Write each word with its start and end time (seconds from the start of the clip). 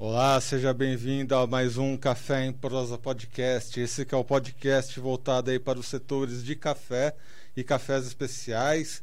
Olá, 0.00 0.40
seja 0.40 0.72
bem-vindo 0.72 1.34
a 1.34 1.44
mais 1.44 1.76
um 1.76 1.96
Café 1.96 2.46
em 2.46 2.52
Prosa 2.52 2.96
Podcast. 2.96 3.80
Esse 3.80 4.06
é 4.08 4.16
o 4.16 4.22
podcast 4.22 5.00
voltado 5.00 5.50
aí 5.50 5.58
para 5.58 5.76
os 5.76 5.88
setores 5.88 6.44
de 6.44 6.54
café 6.54 7.16
e 7.56 7.64
cafés 7.64 8.06
especiais. 8.06 9.02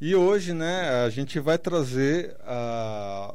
E 0.00 0.16
hoje, 0.16 0.52
né, 0.52 1.04
a 1.04 1.10
gente 1.10 1.38
vai 1.38 1.56
trazer 1.56 2.34
uh, 2.40 3.32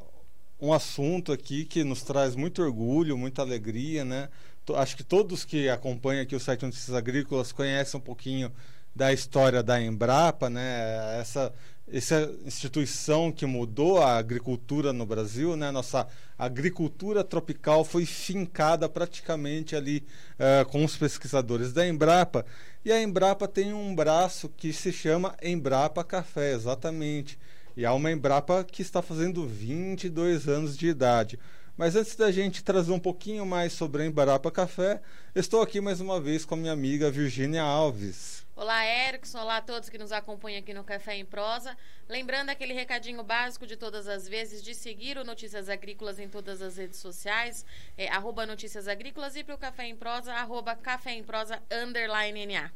um 0.60 0.74
assunto 0.74 1.32
aqui 1.32 1.64
que 1.64 1.82
nos 1.86 2.04
traz 2.04 2.36
muito 2.36 2.62
orgulho, 2.62 3.18
muita 3.18 3.42
alegria, 3.42 4.04
né? 4.04 4.28
Acho 4.76 4.98
que 4.98 5.04
todos 5.04 5.46
que 5.46 5.70
acompanham 5.70 6.24
aqui 6.24 6.36
o 6.36 6.42
site 6.42 6.66
Notícias 6.66 6.94
Agrícolas 6.94 7.54
conhecem 7.54 7.98
um 7.98 8.04
pouquinho 8.04 8.52
da 8.94 9.14
história 9.14 9.64
da 9.64 9.82
Embrapa, 9.82 10.50
né? 10.50 11.22
Essa, 11.22 11.54
essa 11.92 12.30
instituição 12.46 13.32
que 13.32 13.46
mudou 13.46 14.00
a 14.02 14.18
agricultura 14.18 14.92
no 14.92 15.06
Brasil, 15.06 15.56
né? 15.56 15.72
Nossa 15.72 16.08
agricultura 16.38 17.24
tropical 17.24 17.86
foi 17.86 18.06
fincada 18.06 18.90
praticamente 18.90 19.76
ali 19.76 20.04
uh, 20.34 20.66
com 20.70 20.84
os 20.84 20.98
pesquisadores 20.98 21.72
da 21.72 21.88
Embrapa. 21.88 22.46
E 22.84 22.92
a 22.92 23.02
Embrapa 23.02 23.48
tem 23.48 23.74
um 23.74 23.96
braço 23.96 24.50
que 24.50 24.74
se 24.74 24.92
chama 24.92 25.36
Embrapa 25.42 26.04
Café, 26.04 26.54
exatamente. 26.54 27.40
E 27.76 27.86
há 27.86 27.94
uma 27.94 28.12
Embrapa 28.12 28.64
que 28.64 28.82
está 28.82 29.02
fazendo 29.02 29.48
22 29.48 30.48
anos 30.48 30.78
de 30.78 30.88
idade. 30.88 31.40
Mas 31.78 31.96
antes 31.96 32.16
da 32.16 32.32
gente 32.32 32.64
trazer 32.64 32.92
um 32.92 33.00
pouquinho 33.00 33.46
mais 33.46 33.72
sobre 33.72 34.02
a 34.02 34.06
Embrapa 34.08 34.50
Café, 34.50 35.00
estou 35.36 35.62
aqui 35.62 35.80
mais 35.80 36.02
uma 36.02 36.20
vez 36.20 36.44
com 36.44 36.56
a 36.56 36.58
minha 36.58 36.74
amiga 36.74 37.12
Virgínia 37.12 37.62
Alves. 37.62 38.44
Olá, 38.56 38.84
Erickson. 38.84 39.40
Olá 39.40 39.58
a 39.58 39.62
todos 39.62 39.88
que 39.88 40.00
nos 40.00 40.12
acompanham 40.12 40.58
aqui 40.58 40.74
no 40.74 40.84
Café 40.84 41.16
em 41.16 41.24
Prosa. 41.24 41.78
Lembrando 42.10 42.50
aquele 42.50 42.74
recadinho 42.74 43.22
básico 43.22 43.68
de 43.68 43.78
todas 43.78 44.08
as 44.08 44.28
vezes 44.28 44.64
de 44.64 44.74
seguir 44.74 45.20
o 45.20 45.24
Notícias 45.24 45.70
Agrícolas 45.70 46.18
em 46.18 46.28
todas 46.28 46.64
as 46.64 46.78
redes 46.78 46.98
sociais, 46.98 47.64
é, 47.96 48.08
arroba 48.08 48.48
Notícias 48.48 48.88
Agrícolas 48.88 49.36
e 49.36 49.44
para 49.44 49.54
o 49.54 49.60
Café 49.60 49.86
em 49.86 49.96
Prosa, 49.96 50.34
arroba 50.34 50.76
Café 50.76 51.12
em 51.12 51.24
Prosa, 51.24 51.62
underline 51.72 52.48
NA. 52.48 52.72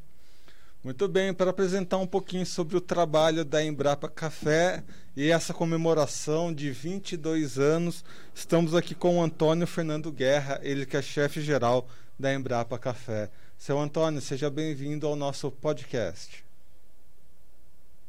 Muito 0.84 1.06
bem, 1.06 1.32
para 1.32 1.50
apresentar 1.50 1.98
um 1.98 2.06
pouquinho 2.08 2.44
sobre 2.44 2.76
o 2.76 2.80
trabalho 2.80 3.44
da 3.44 3.64
Embrapa 3.64 4.08
Café 4.08 4.82
e 5.16 5.30
essa 5.30 5.54
comemoração 5.54 6.52
de 6.52 6.72
22 6.72 7.56
anos, 7.56 8.04
estamos 8.34 8.74
aqui 8.74 8.92
com 8.92 9.18
o 9.18 9.22
Antônio 9.22 9.64
Fernando 9.64 10.10
Guerra, 10.10 10.58
ele 10.60 10.84
que 10.84 10.96
é 10.96 11.02
chefe 11.02 11.40
geral 11.40 11.88
da 12.18 12.34
Embrapa 12.34 12.76
Café. 12.80 13.30
Seu 13.56 13.78
Antônio, 13.78 14.20
seja 14.20 14.50
bem-vindo 14.50 15.06
ao 15.06 15.14
nosso 15.14 15.52
podcast. 15.52 16.44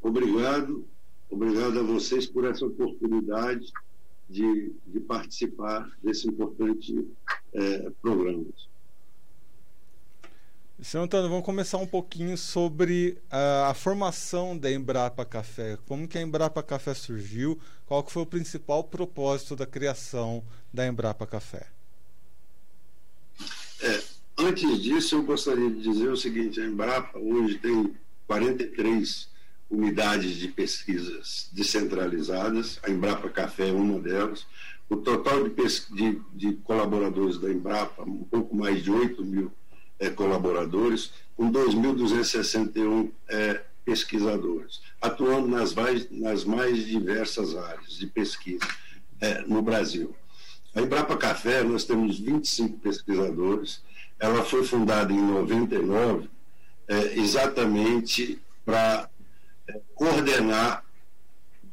Obrigado, 0.01 0.83
obrigado 1.29 1.79
a 1.79 1.83
vocês 1.83 2.25
por 2.25 2.43
essa 2.43 2.65
oportunidade 2.65 3.71
de, 4.27 4.73
de 4.87 4.99
participar 4.99 5.87
desse 6.03 6.27
importante 6.27 7.07
é, 7.53 7.91
programa. 8.01 8.45
Seu 10.81 11.01
Antônio, 11.01 11.29
vamos 11.29 11.45
começar 11.45 11.77
um 11.77 11.87
pouquinho 11.87 12.37
sobre 12.37 13.17
a, 13.29 13.69
a, 13.69 13.73
formação 13.73 14.57
da 14.57 14.71
Embrapa 14.71 15.23
Café. 15.23 15.77
Como 15.87 16.07
que 16.07 16.17
a 16.17 16.21
Embrapa 16.21 16.61
Café 16.61 16.93
surgiu? 16.93 17.59
Qual 17.85 18.03
que 18.03 18.11
foi 18.11 18.23
o 18.23 18.25
principal 18.25 18.83
propósito 18.83 19.55
da 19.55 19.65
criação 19.65 20.43
da 20.73 20.85
Embrapa 20.85 21.25
Café? 21.25 21.67
É, 23.81 24.01
Antes 24.37 24.81
disso, 24.81 25.15
eu 25.15 25.23
gostaria 25.23 25.69
de 25.69 25.81
dizer 25.81 26.09
o 26.09 26.17
seguinte: 26.17 26.59
a 26.59 26.65
Embrapa 26.65 27.19
hoje 27.19 27.59
tem 27.59 27.95
43 28.25 29.29
unidades 29.69 30.35
de 30.35 30.47
pesquisas 30.47 31.49
descentralizadas, 31.51 32.79
a 32.83 32.89
Embrapa 32.89 33.29
Café 33.29 33.69
é 33.69 33.71
uma 33.71 33.99
delas. 33.99 34.45
O 34.89 34.97
total 34.97 35.47
de, 35.47 35.55
de, 35.91 36.21
de 36.33 36.53
colaboradores 36.57 37.37
da 37.37 37.49
Embrapa, 37.49 38.03
um 38.03 38.23
pouco 38.23 38.55
mais 38.55 38.83
de 38.83 38.91
8 38.91 39.23
mil 39.23 39.51
é, 40.03 40.09
colaboradores, 40.09 41.11
com 41.35 41.51
2.261 41.51 43.09
é, 43.29 43.61
pesquisadores, 43.85 44.81
atuando 45.01 45.47
nas 45.47 45.73
mais, 45.73 46.09
nas 46.11 46.43
mais 46.43 46.85
diversas 46.85 47.55
áreas 47.55 47.97
de 47.97 48.07
pesquisa 48.07 48.67
é, 49.19 49.41
no 49.41 49.61
Brasil. 49.61 50.15
A 50.75 50.81
Embrapa 50.81 51.15
Café, 51.17 51.63
nós 51.63 51.85
temos 51.85 52.19
25 52.19 52.79
pesquisadores, 52.79 53.81
ela 54.19 54.43
foi 54.43 54.63
fundada 54.63 55.11
em 55.11 55.21
99 55.21 56.29
é, 56.87 57.19
exatamente 57.19 58.39
para 58.65 59.09
é, 59.67 59.79
coordenar 59.93 60.83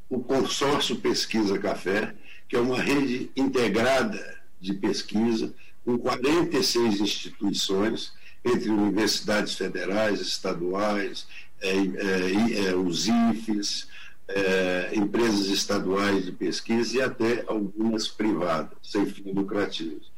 o 0.09 0.21
consórcio 0.21 0.97
Pesquisa 0.97 1.59
Café, 1.59 2.15
que 2.49 2.57
é 2.57 2.61
uma 2.61 2.81
rede 2.81 3.31
integrada 3.37 4.39
de 4.61 4.75
pesquisa 4.75 5.55
com 5.85 5.97
46 5.97 7.01
instituições, 7.01 8.13
entre 8.45 8.71
universidades 8.71 9.55
federais, 9.55 10.21
estaduais, 10.21 11.27
é, 11.61 11.77
é, 11.77 12.69
é 12.69 12.77
os 12.77 13.07
IFES, 13.09 13.89
é, 14.29 14.91
empresas 14.95 15.47
estaduais 15.47 16.25
de 16.25 16.33
pesquisa 16.33 16.97
e 16.97 17.03
até 17.03 17.45
algumas 17.47 18.09
privadas, 18.09 18.79
sem 18.83 19.05
fins 19.07 19.35
lucrativos. 19.35 20.11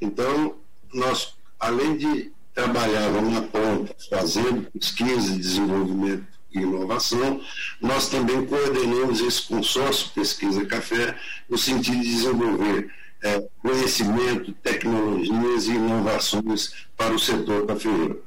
Então, 0.00 0.56
nós 0.92 1.34
além 1.60 1.98
de 1.98 2.32
trabalhar 2.54 3.10
na 3.22 3.42
ponta, 3.42 3.94
fazendo 4.08 4.68
pesquisa, 4.72 5.36
desenvolvimento 5.36 6.26
e 6.52 6.58
inovação, 6.58 7.40
nós 7.80 8.08
também 8.08 8.44
coordenamos 8.46 9.20
esse 9.20 9.42
consórcio 9.42 10.10
Pesquisa 10.14 10.64
Café 10.64 11.16
no 11.48 11.58
sentido 11.58 12.00
de 12.00 12.08
desenvolver 12.08 12.90
é, 13.22 13.40
conhecimento, 13.60 14.52
tecnologias 14.54 15.66
e 15.66 15.72
inovações 15.72 16.86
para 16.96 17.14
o 17.14 17.18
setor 17.18 17.66
cafeeiro. 17.66 18.24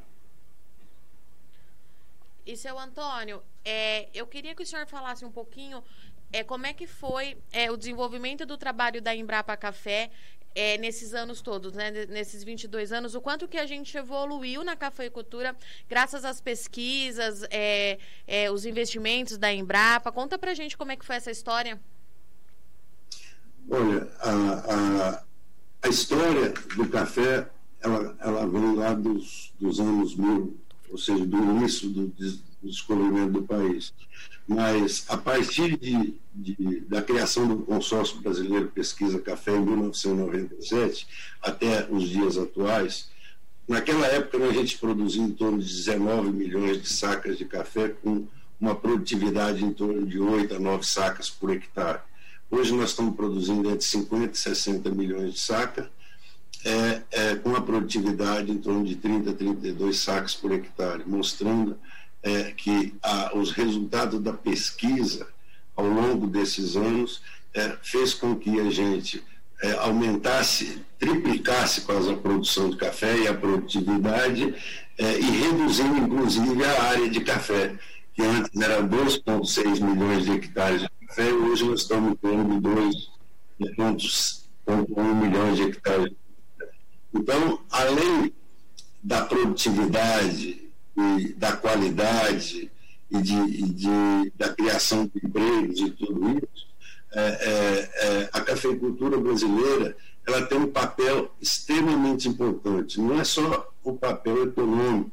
E 2.45 2.57
seu 2.57 2.77
Antônio, 2.77 3.41
é, 3.63 4.09
eu 4.13 4.27
queria 4.27 4.53
que 4.53 4.63
o 4.63 4.65
senhor 4.65 4.85
falasse 4.85 5.23
um 5.23 5.31
pouquinho 5.31 5.83
é, 6.31 6.43
como 6.43 6.65
é 6.65 6.73
que 6.73 6.85
foi 6.87 7.37
é, 7.51 7.71
o 7.71 7.77
desenvolvimento 7.77 8.45
do 8.45 8.57
trabalho 8.57 9.01
da 9.01 9.15
Embrapa 9.15 9.55
Café 9.55 10.11
é, 10.55 10.77
nesses 10.77 11.13
anos 11.13 11.41
todos, 11.41 11.73
né, 11.73 11.91
nesses 12.07 12.43
22 12.43 12.91
anos, 12.91 13.15
o 13.15 13.21
quanto 13.21 13.47
que 13.47 13.57
a 13.57 13.65
gente 13.65 13.97
evoluiu 13.97 14.63
na 14.63 14.75
cafeicultura 14.75 15.55
graças 15.89 16.23
às 16.23 16.39
pesquisas, 16.39 17.43
é, 17.49 17.97
é, 18.27 18.51
os 18.51 18.65
investimentos 18.65 19.37
da 19.37 19.51
Embrapa. 19.51 20.11
Conta 20.11 20.37
pra 20.37 20.53
gente 20.53 20.77
como 20.77 20.91
é 20.91 20.95
que 20.95 21.05
foi 21.05 21.15
essa 21.15 21.31
história. 21.31 21.79
Olha, 23.69 24.07
a, 24.19 24.31
a, 24.31 25.23
a 25.83 25.87
história 25.87 26.53
do 26.75 26.87
café, 26.89 27.49
ela, 27.81 28.15
ela 28.19 28.47
vem 28.47 28.75
lá 28.75 28.93
dos, 28.93 29.53
dos 29.59 29.79
anos 29.79 30.15
mil, 30.15 30.57
ou 30.89 30.97
seja, 30.97 31.25
do 31.25 31.37
início 31.37 31.89
do, 31.89 32.07
do 32.07 32.39
descobrimento 32.61 33.31
do 33.31 33.43
país. 33.43 33.93
Mas, 34.47 35.05
a 35.07 35.17
partir 35.17 35.77
de, 35.77 36.19
de, 36.33 36.81
da 36.81 37.01
criação 37.01 37.47
do 37.47 37.63
Consórcio 37.63 38.21
Brasileiro 38.21 38.67
Pesquisa 38.67 39.19
Café 39.19 39.55
em 39.55 39.65
1997 39.65 41.07
até 41.41 41.87
os 41.89 42.09
dias 42.09 42.37
atuais, 42.37 43.09
naquela 43.67 44.05
época 44.07 44.37
a 44.37 44.51
gente 44.51 44.77
produzia 44.77 45.21
em 45.21 45.31
torno 45.31 45.59
de 45.59 45.65
19 45.65 46.31
milhões 46.31 46.81
de 46.81 46.89
sacas 46.89 47.37
de 47.37 47.45
café 47.45 47.89
com 47.89 48.27
uma 48.59 48.75
produtividade 48.75 49.63
em 49.63 49.73
torno 49.73 50.05
de 50.05 50.19
8 50.19 50.55
a 50.55 50.59
9 50.59 50.85
sacas 50.85 51.29
por 51.29 51.49
hectare. 51.49 52.01
Hoje 52.49 52.73
nós 52.73 52.91
estamos 52.91 53.15
produzindo 53.15 53.69
entre 53.69 53.85
50 53.85 54.33
e 54.33 54.37
60 54.37 54.89
milhões 54.91 55.33
de 55.33 55.39
sacas, 55.39 55.87
é, 56.65 57.01
é, 57.11 57.35
com 57.35 57.49
uma 57.49 57.61
produtividade 57.61 58.51
em 58.51 58.57
torno 58.57 58.85
de 58.85 58.95
30 58.95 59.31
a 59.31 59.33
32 59.33 59.97
sacas 59.97 60.33
por 60.33 60.51
hectare, 60.51 61.03
mostrando 61.05 61.77
é, 62.21 62.51
que 62.51 62.93
a, 63.01 63.37
os 63.37 63.51
resultados 63.51 64.21
da 64.21 64.33
pesquisa 64.33 65.27
ao 65.75 65.87
longo 65.87 66.27
desses 66.27 66.75
anos 66.75 67.21
é, 67.53 67.75
fez 67.81 68.13
com 68.13 68.35
que 68.35 68.59
a 68.59 68.69
gente 68.69 69.23
é, 69.61 69.71
aumentasse, 69.73 70.81
triplicasse 70.99 71.81
quase 71.81 72.11
a 72.11 72.17
produção 72.17 72.69
de 72.69 72.77
café 72.77 73.17
e 73.17 73.27
a 73.27 73.33
produtividade 73.33 74.53
é, 74.97 75.19
e 75.19 75.21
reduzindo 75.21 75.97
inclusive 75.97 76.63
a 76.63 76.83
área 76.83 77.09
de 77.09 77.21
café, 77.21 77.75
que 78.13 78.21
antes 78.21 78.61
era 78.61 78.81
2,6 78.83 79.81
milhões 79.81 80.25
de 80.25 80.31
hectares 80.31 80.85
café, 81.13 81.31
hoje 81.31 81.63
nós 81.63 81.81
estamos 81.81 82.17
de 82.19 82.27
2,1 83.75 85.15
milhões 85.15 85.57
de 85.57 85.63
hectares. 85.63 86.11
Então, 87.13 87.59
além 87.69 88.33
da 89.03 89.23
produtividade 89.23 90.71
e 90.97 91.33
da 91.33 91.55
qualidade 91.55 92.71
e, 93.11 93.21
de, 93.21 93.35
e 93.35 93.69
de, 93.69 94.33
da 94.35 94.49
criação 94.49 95.05
de 95.05 95.23
empregos 95.23 95.79
e 95.81 95.91
tudo 95.91 96.31
isso, 96.31 96.67
é, 97.11 97.21
é, 97.21 98.07
é, 98.07 98.29
a 98.33 98.41
cafeicultura 98.41 99.19
brasileira 99.19 99.95
ela 100.25 100.43
tem 100.47 100.57
um 100.57 100.71
papel 100.71 101.31
extremamente 101.39 102.27
importante. 102.27 102.99
Não 102.99 103.19
é 103.19 103.23
só 103.23 103.71
o 103.83 103.93
papel 103.93 104.45
econômico, 104.45 105.11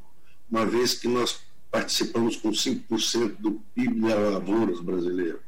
uma 0.49 0.65
vez 0.65 0.95
que 0.95 1.07
nós 1.07 1.41
participamos 1.69 2.37
com 2.37 2.49
5% 2.49 3.35
do 3.37 3.61
PIB 3.75 4.01
das 4.01 4.33
lavouras 4.33 4.79
brasileiro. 4.79 5.39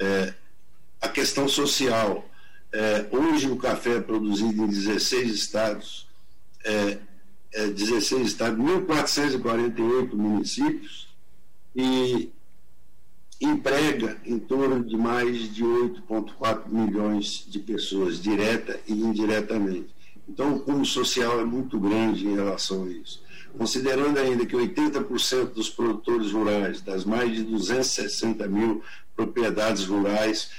É, 0.00 0.34
a 1.00 1.08
questão 1.08 1.48
social, 1.48 2.28
É, 2.76 3.06
hoje 3.12 3.48
o 3.48 3.56
café 3.56 3.98
é 3.98 4.00
produzido 4.00 4.64
em 4.64 4.66
16 4.66 5.32
estados, 5.32 6.08
é, 6.64 6.98
é 7.52 7.68
16 7.68 8.26
estados, 8.26 8.58
1.448 8.58 10.12
municípios, 10.14 11.06
e 11.72 12.32
emprega 13.40 14.20
em 14.24 14.40
torno 14.40 14.84
de 14.84 14.96
mais 14.96 15.54
de 15.54 15.62
8,4 15.62 16.68
milhões 16.68 17.46
de 17.48 17.60
pessoas, 17.60 18.20
direta 18.20 18.80
e 18.88 18.92
indiretamente. 18.92 19.94
Então, 20.28 20.56
o 20.56 20.60
cunho 20.60 20.84
social 20.84 21.40
é 21.40 21.44
muito 21.44 21.78
grande 21.78 22.26
em 22.26 22.34
relação 22.34 22.86
a 22.86 22.90
isso. 22.90 23.22
Considerando 23.56 24.18
ainda 24.18 24.44
que 24.44 24.56
80% 24.56 25.52
dos 25.52 25.70
produtores 25.70 26.32
rurais, 26.32 26.80
das 26.80 27.04
mais 27.04 27.36
de 27.36 27.44
260 27.44 28.48
mil 28.48 28.82
propriedades 29.16 29.84
rurais, 29.84 30.50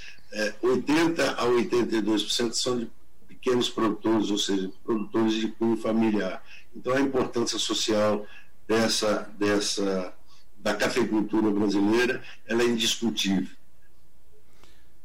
80 0.62 1.22
é, 1.22 1.28
a 1.30 1.46
82% 1.46 2.54
são 2.54 2.80
de 2.80 2.90
pequenos 3.28 3.69
produtores, 3.69 4.30
ou 4.30 4.38
seja, 4.38 4.72
produtores 4.84 5.34
de 5.34 5.48
cunho 5.50 5.78
familiar. 5.78 6.44
Então, 6.75 6.94
a 6.94 7.02
importância 7.02 7.57
social 7.57 8.25
dessa, 8.68 9.30
dessa 9.38 10.13
da 10.57 10.74
cafeicultura 10.74 11.52
brasileira 11.52 12.24
ela 12.48 12.63
é 12.63 12.66
indiscutível. 12.66 13.56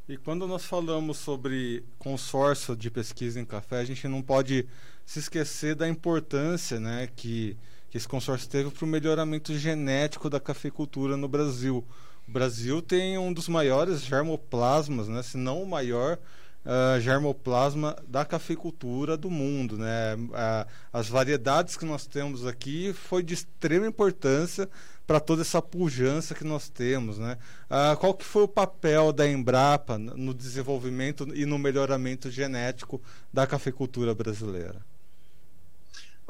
E 0.09 0.17
quando 0.17 0.47
nós 0.47 0.65
falamos 0.65 1.19
sobre 1.19 1.85
consórcio 1.99 2.75
de 2.75 2.91
pesquisa 2.91 3.39
em 3.39 3.45
café, 3.45 3.79
a 3.79 3.85
gente 3.85 4.09
não 4.09 4.23
pode 4.23 4.67
se 5.05 5.19
esquecer 5.19 5.75
da 5.75 5.89
importância 5.89 6.81
né, 6.81 7.09
que, 7.15 7.57
que 7.91 7.97
esse 7.97 8.09
consórcio 8.09 8.49
teve 8.49 8.71
para 8.71 8.85
o 8.85 8.89
melhoramento 8.89 9.57
genético 9.57 10.29
da 10.29 10.41
cafeicultura 10.41 11.17
no 11.17 11.29
Brasil. 11.29 11.85
O 12.31 12.33
Brasil 12.33 12.81
tem 12.81 13.19
um 13.19 13.33
dos 13.33 13.49
maiores 13.49 14.03
germoplasmas, 14.03 15.09
né, 15.09 15.21
se 15.21 15.37
não 15.37 15.65
o 15.65 15.69
maior 15.69 16.17
uh, 16.65 17.01
germoplasma 17.01 17.97
da 18.07 18.25
cafeicultura 18.25 19.17
do 19.17 19.29
mundo. 19.29 19.77
Né? 19.77 20.15
Uh, 20.15 20.71
as 20.93 21.09
variedades 21.09 21.77
que 21.77 21.85
nós 21.85 22.07
temos 22.07 22.47
aqui 22.47 22.93
foi 22.93 23.25
de 23.25 23.35
extrema 23.35 23.89
importância 23.89 24.71
para 25.09 25.19
toda 25.19 25.43
essa 25.43 25.61
pujança 25.61 26.33
que 26.33 26.45
nós 26.45 26.69
temos. 26.69 27.19
Né? 27.19 27.37
Uh, 27.69 27.97
qual 27.97 28.15
que 28.15 28.25
foi 28.25 28.45
o 28.45 28.49
papel 28.49 29.13
da 29.13 29.29
Embrapa 29.29 29.99
no 29.99 30.33
desenvolvimento 30.33 31.27
e 31.35 31.45
no 31.45 31.59
melhoramento 31.59 32.31
genético 32.31 33.03
da 33.33 33.45
cafeicultura 33.45 34.15
brasileira? 34.15 34.89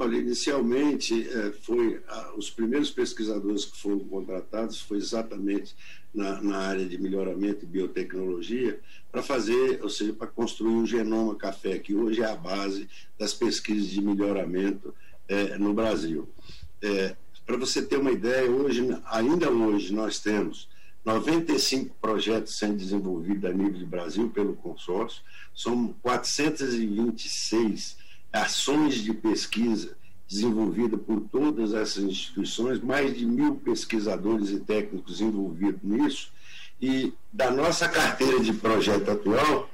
Olha, 0.03 0.17
inicialmente 0.17 1.29
eh, 1.29 1.53
foi 1.61 2.03
os 2.35 2.49
primeiros 2.49 2.91
pesquisadores 2.91 3.67
que 3.67 3.77
foram 3.77 3.99
contratados 3.99 4.81
foi 4.81 4.97
exatamente 4.97 5.77
na, 6.15 6.41
na 6.41 6.57
área 6.57 6.87
de 6.87 6.97
melhoramento 6.97 7.67
e 7.67 7.69
biotecnologia 7.69 8.81
para 9.13 9.23
fazer, 9.23 9.79
ou 9.83 9.91
seja, 9.91 10.15
para 10.15 10.27
construir 10.27 10.73
um 10.73 10.87
genoma 10.87 11.35
café 11.35 11.79
que 11.79 11.95
hoje 11.95 12.23
é 12.23 12.25
a 12.25 12.35
base 12.35 12.89
das 13.19 13.35
pesquisas 13.35 13.91
de 13.91 14.01
melhoramento 14.01 14.95
eh, 15.29 15.59
no 15.59 15.75
Brasil. 15.75 16.27
Eh, 16.81 17.15
para 17.45 17.59
você 17.59 17.83
ter 17.83 17.99
uma 17.99 18.11
ideia, 18.11 18.51
hoje, 18.51 18.81
ainda 19.05 19.51
hoje 19.51 19.93
nós 19.93 20.19
temos 20.19 20.67
95 21.05 21.95
projetos 22.01 22.57
sendo 22.57 22.79
desenvolvidos 22.79 23.51
a 23.51 23.53
nível 23.53 23.79
de 23.79 23.85
Brasil 23.85 24.31
pelo 24.31 24.57
consórcio, 24.57 25.23
são 25.55 25.95
426 26.01 28.00
ações 28.33 28.97
de 28.97 29.13
pesquisa 29.13 29.97
desenvolvidas 30.29 31.01
por 31.01 31.21
todas 31.23 31.75
essas 31.75 32.05
instituições, 32.05 32.81
mais 32.81 33.17
de 33.17 33.27
mil 33.27 33.57
pesquisadores 33.57 34.51
e 34.51 34.61
técnicos 34.61 35.21
envolvidos 35.21 35.81
nisso, 35.83 36.33
e 36.81 37.13
da 37.33 37.51
nossa 37.51 37.89
carteira 37.89 38.39
de 38.41 38.53
projeto 38.53 39.11
atual, 39.11 39.69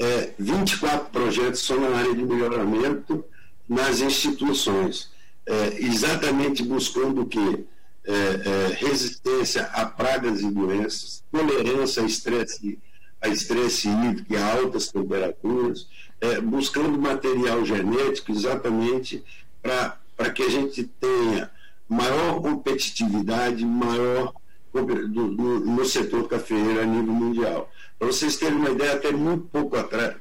é, 0.00 0.32
24 0.38 1.10
projetos 1.10 1.60
são 1.60 1.78
na 1.78 1.96
área 1.96 2.14
de 2.14 2.24
melhoramento 2.24 3.24
nas 3.68 4.00
instituições, 4.00 5.10
é, 5.46 5.78
exatamente 5.78 6.62
buscando 6.62 7.22
o 7.22 7.26
quê? 7.26 7.64
É, 8.04 8.12
é, 8.12 8.66
resistência 8.84 9.62
a 9.66 9.86
pragas 9.86 10.40
e 10.40 10.50
doenças, 10.50 11.22
tolerância 11.30 12.02
a 12.02 12.06
estresse, 12.06 12.78
a 13.22 13.28
estresse 13.28 13.88
hídrico 13.88 14.32
e 14.32 14.36
a 14.36 14.52
altas 14.54 14.88
temperaturas, 14.88 15.86
é, 16.20 16.40
buscando 16.40 16.98
material 16.98 17.64
genético 17.64 18.32
exatamente 18.32 19.24
para 19.62 20.30
que 20.34 20.42
a 20.42 20.48
gente 20.48 20.84
tenha 21.00 21.50
maior 21.88 22.40
competitividade, 22.42 23.64
maior 23.64 24.34
do, 24.72 25.08
do, 25.08 25.60
no 25.60 25.84
setor 25.84 26.26
cafeeiro 26.28 26.80
a 26.80 26.84
nível 26.84 27.12
mundial. 27.12 27.70
Para 27.98 28.08
vocês 28.08 28.36
terem 28.36 28.58
uma 28.58 28.70
ideia, 28.70 28.94
até 28.94 29.12
muito 29.12 29.44
pouco 29.44 29.76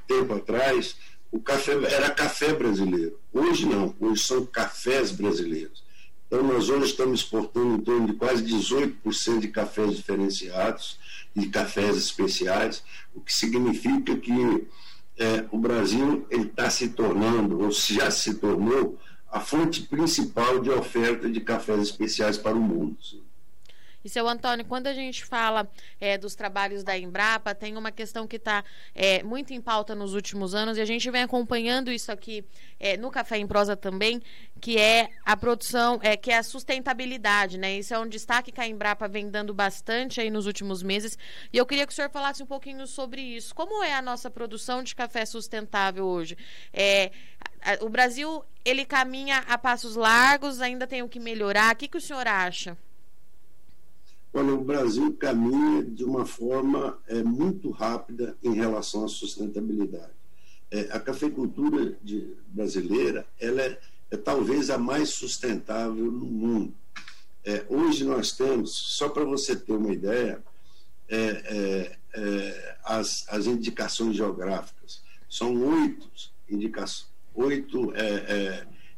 tempo 0.08 0.34
atrás, 0.36 0.96
o 1.32 1.40
café 1.40 1.74
era 1.92 2.12
café 2.12 2.54
brasileiro. 2.54 3.18
Hoje 3.34 3.66
não, 3.66 3.96
hoje 4.00 4.22
são 4.24 4.46
cafés 4.46 5.12
brasileiros. 5.12 5.84
Então, 6.28 6.44
nós 6.44 6.70
hoje 6.70 6.86
estamos 6.86 7.22
exportando 7.22 7.76
em 7.76 7.80
torno 7.80 8.08
de 8.08 8.14
quase 8.14 8.44
18% 8.44 9.40
de 9.40 9.48
cafés 9.48 9.96
diferenciados 9.96 11.00
e 11.36 11.48
cafés 11.48 11.96
especiais, 11.98 12.84
o 13.14 13.22
que 13.22 13.34
significa 13.34 14.16
que 14.16 14.68
é, 15.18 15.46
o 15.52 15.58
Brasil 15.58 16.26
está 16.30 16.70
se 16.70 16.90
tornando, 16.90 17.62
ou 17.62 17.72
já 17.72 18.10
se 18.10 18.36
tornou, 18.36 18.98
a 19.32 19.40
fonte 19.40 19.84
principal 19.84 20.60
de 20.60 20.70
oferta 20.70 21.30
de 21.30 21.40
cafés 21.40 21.82
especiais 21.82 22.38
para 22.38 22.56
o 22.56 22.62
mundo. 22.62 22.98
E, 24.04 24.10
seu 24.10 24.28
Antônio, 24.28 24.66
quando 24.66 24.88
a 24.88 24.94
gente 24.94 25.24
fala 25.26 25.70
é, 26.00 26.18
dos 26.18 26.36
trabalhos 26.36 26.84
da 26.84 26.98
Embrapa, 26.98 27.54
tem 27.54 27.78
uma 27.78 27.92
questão 27.92 28.28
que 28.28 28.38
está 28.38 28.64
é, 28.94 29.22
muito 29.24 29.54
em 29.54 29.62
pauta 29.62 29.94
nos 29.94 30.14
últimos 30.14 30.56
anos, 30.56 30.78
e 30.78 30.82
a 30.82 30.86
gente 30.86 31.10
vem 31.12 31.24
acompanhando 31.24 31.92
isso 31.92 32.12
aqui 32.12 32.44
é, 32.80 32.98
no 32.98 33.12
Café 33.12 33.38
em 33.38 33.48
Prosa 33.48 33.76
também, 33.76 34.22
que 34.60 34.78
é 34.78 35.10
a 35.26 35.36
produção, 35.36 36.00
é, 36.04 36.16
que 36.16 36.32
é 36.32 36.38
a 36.38 36.44
sustentabilidade, 36.44 37.58
né? 37.58 37.78
Isso 37.78 37.94
é 37.94 38.00
um 38.00 38.08
destaque 38.08 38.52
que 38.52 38.62
a 38.62 38.68
Embrapa 38.68 39.08
vem 39.08 39.30
dando 39.30 39.54
bastante 39.54 40.22
aí 40.22 40.30
nos 40.30 40.46
últimos 40.46 40.84
meses. 40.84 41.18
E 41.52 41.58
eu 41.58 41.66
queria 41.66 41.86
que 41.86 41.94
o 41.94 41.96
senhor 41.96 42.10
falasse 42.10 42.44
um 42.44 42.46
pouquinho 42.46 42.86
sobre 42.88 43.22
isso. 43.22 43.54
Como 43.56 43.84
é 43.84 43.94
a 43.94 44.02
nossa 44.02 44.30
produção 44.30 44.84
de 44.84 44.96
café 44.96 45.26
sustentável 45.26 46.06
hoje? 46.06 46.38
É, 46.72 47.12
o 47.82 47.90
Brasil, 47.90 48.44
ele 48.66 48.86
caminha 48.86 49.44
a 49.48 49.58
passos 49.58 49.96
largos, 49.96 50.62
ainda 50.62 50.86
tem 50.88 51.02
o 51.02 51.10
que 51.10 51.20
melhorar. 51.20 51.74
O 51.74 51.78
que, 51.78 51.88
que 51.88 51.98
o 51.98 52.02
senhor 52.02 52.28
acha? 52.28 52.78
Olha, 54.34 54.54
o 54.54 54.64
Brasil 54.64 55.14
caminha 55.14 55.84
de 55.84 56.06
uma 56.06 56.26
forma 56.26 56.98
é, 57.08 57.22
muito 57.22 57.70
rápida 57.70 58.36
em 58.42 58.54
relação 58.54 59.04
à 59.04 59.08
sustentabilidade. 59.10 60.14
É, 60.70 60.88
a 60.92 61.00
cafeicultura 61.02 61.98
de, 62.02 62.34
brasileira 62.48 63.26
ela 63.38 63.62
é, 63.62 63.78
é, 64.10 64.16
talvez 64.16 64.70
a 64.70 64.78
mais 64.78 65.10
sustentável 65.10 66.10
no 66.10 66.26
mundo. 66.26 66.74
É, 67.44 67.66
hoje 67.68 68.06
nós 68.06 68.32
temos, 68.32 68.72
só 68.72 69.10
para 69.10 69.26
você 69.26 69.54
ter 69.54 69.74
uma 69.74 69.92
ideia, 69.92 70.42
é, 71.10 71.98
é, 72.14 72.78
as, 72.86 73.26
as 73.28 73.48
indicações 73.48 74.16
geográficas. 74.16 75.02
São 75.30 75.62
oito, 75.62 76.10
indica 76.50 76.86
oito 77.34 77.94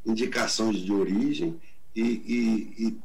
indicações 0.06 0.78
de 0.78 0.92
origem 0.92 1.60
e, 1.96 2.02
e, 2.02 2.88
e 2.88 2.98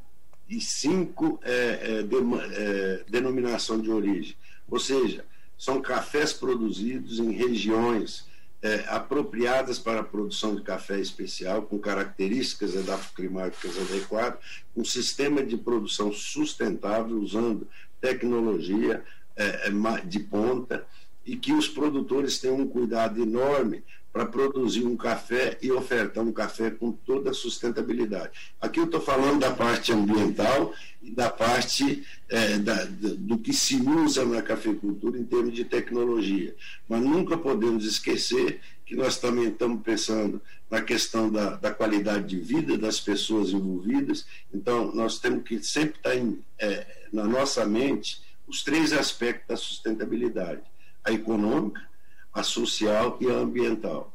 e 0.48 0.60
cinco 0.60 1.38
é, 1.42 1.98
é, 1.98 2.02
de, 2.02 2.16
é, 2.54 3.04
denominação 3.08 3.80
de 3.80 3.90
origem. 3.90 4.34
Ou 4.68 4.78
seja, 4.78 5.24
são 5.56 5.80
cafés 5.80 6.32
produzidos 6.32 7.18
em 7.18 7.32
regiões 7.32 8.26
é, 8.62 8.84
apropriadas 8.88 9.78
para 9.78 10.00
a 10.00 10.04
produção 10.04 10.54
de 10.54 10.62
café 10.62 10.98
especial, 10.98 11.62
com 11.62 11.78
características 11.78 12.74
edafoclimáticas 12.74 13.76
adequadas, 13.78 14.40
um 14.76 14.84
sistema 14.84 15.44
de 15.44 15.56
produção 15.56 16.12
sustentável, 16.12 17.18
usando 17.18 17.68
tecnologia 18.00 19.04
é, 19.36 19.68
é, 19.68 20.00
de 20.04 20.20
ponta, 20.20 20.86
e 21.24 21.36
que 21.36 21.52
os 21.52 21.68
produtores 21.68 22.38
tenham 22.38 22.56
um 22.56 22.68
cuidado 22.68 23.20
enorme 23.20 23.84
para 24.18 24.26
produzir 24.26 24.84
um 24.84 24.96
café 24.96 25.56
e 25.62 25.70
ofertar 25.70 26.24
um 26.24 26.32
café 26.32 26.72
com 26.72 26.90
toda 26.90 27.30
a 27.30 27.32
sustentabilidade. 27.32 28.32
Aqui 28.60 28.80
eu 28.80 28.84
estou 28.86 29.00
falando 29.00 29.38
da 29.38 29.52
parte 29.52 29.92
ambiental 29.92 30.74
e 31.00 31.12
da 31.12 31.30
parte 31.30 32.04
é, 32.28 32.58
da, 32.58 32.84
do 32.84 33.38
que 33.38 33.52
se 33.52 33.76
usa 33.76 34.24
na 34.24 34.42
cafeicultura 34.42 35.16
em 35.16 35.22
termos 35.22 35.54
de 35.54 35.64
tecnologia. 35.64 36.52
Mas 36.88 37.00
nunca 37.00 37.38
podemos 37.38 37.84
esquecer 37.84 38.60
que 38.84 38.96
nós 38.96 39.18
também 39.18 39.50
estamos 39.50 39.82
pensando 39.84 40.42
na 40.68 40.82
questão 40.82 41.30
da, 41.30 41.50
da 41.50 41.70
qualidade 41.70 42.26
de 42.26 42.40
vida 42.40 42.76
das 42.76 42.98
pessoas 42.98 43.50
envolvidas. 43.50 44.26
Então, 44.52 44.92
nós 44.92 45.20
temos 45.20 45.44
que 45.44 45.62
sempre 45.62 45.96
estar 45.96 46.16
em, 46.16 46.40
é, 46.58 46.84
na 47.12 47.22
nossa 47.22 47.64
mente 47.64 48.20
os 48.48 48.64
três 48.64 48.92
aspectos 48.92 49.46
da 49.46 49.56
sustentabilidade: 49.56 50.62
a 51.04 51.12
econômica, 51.12 51.87
a 52.32 52.42
social 52.42 53.16
e 53.20 53.28
a 53.28 53.34
ambiental. 53.34 54.12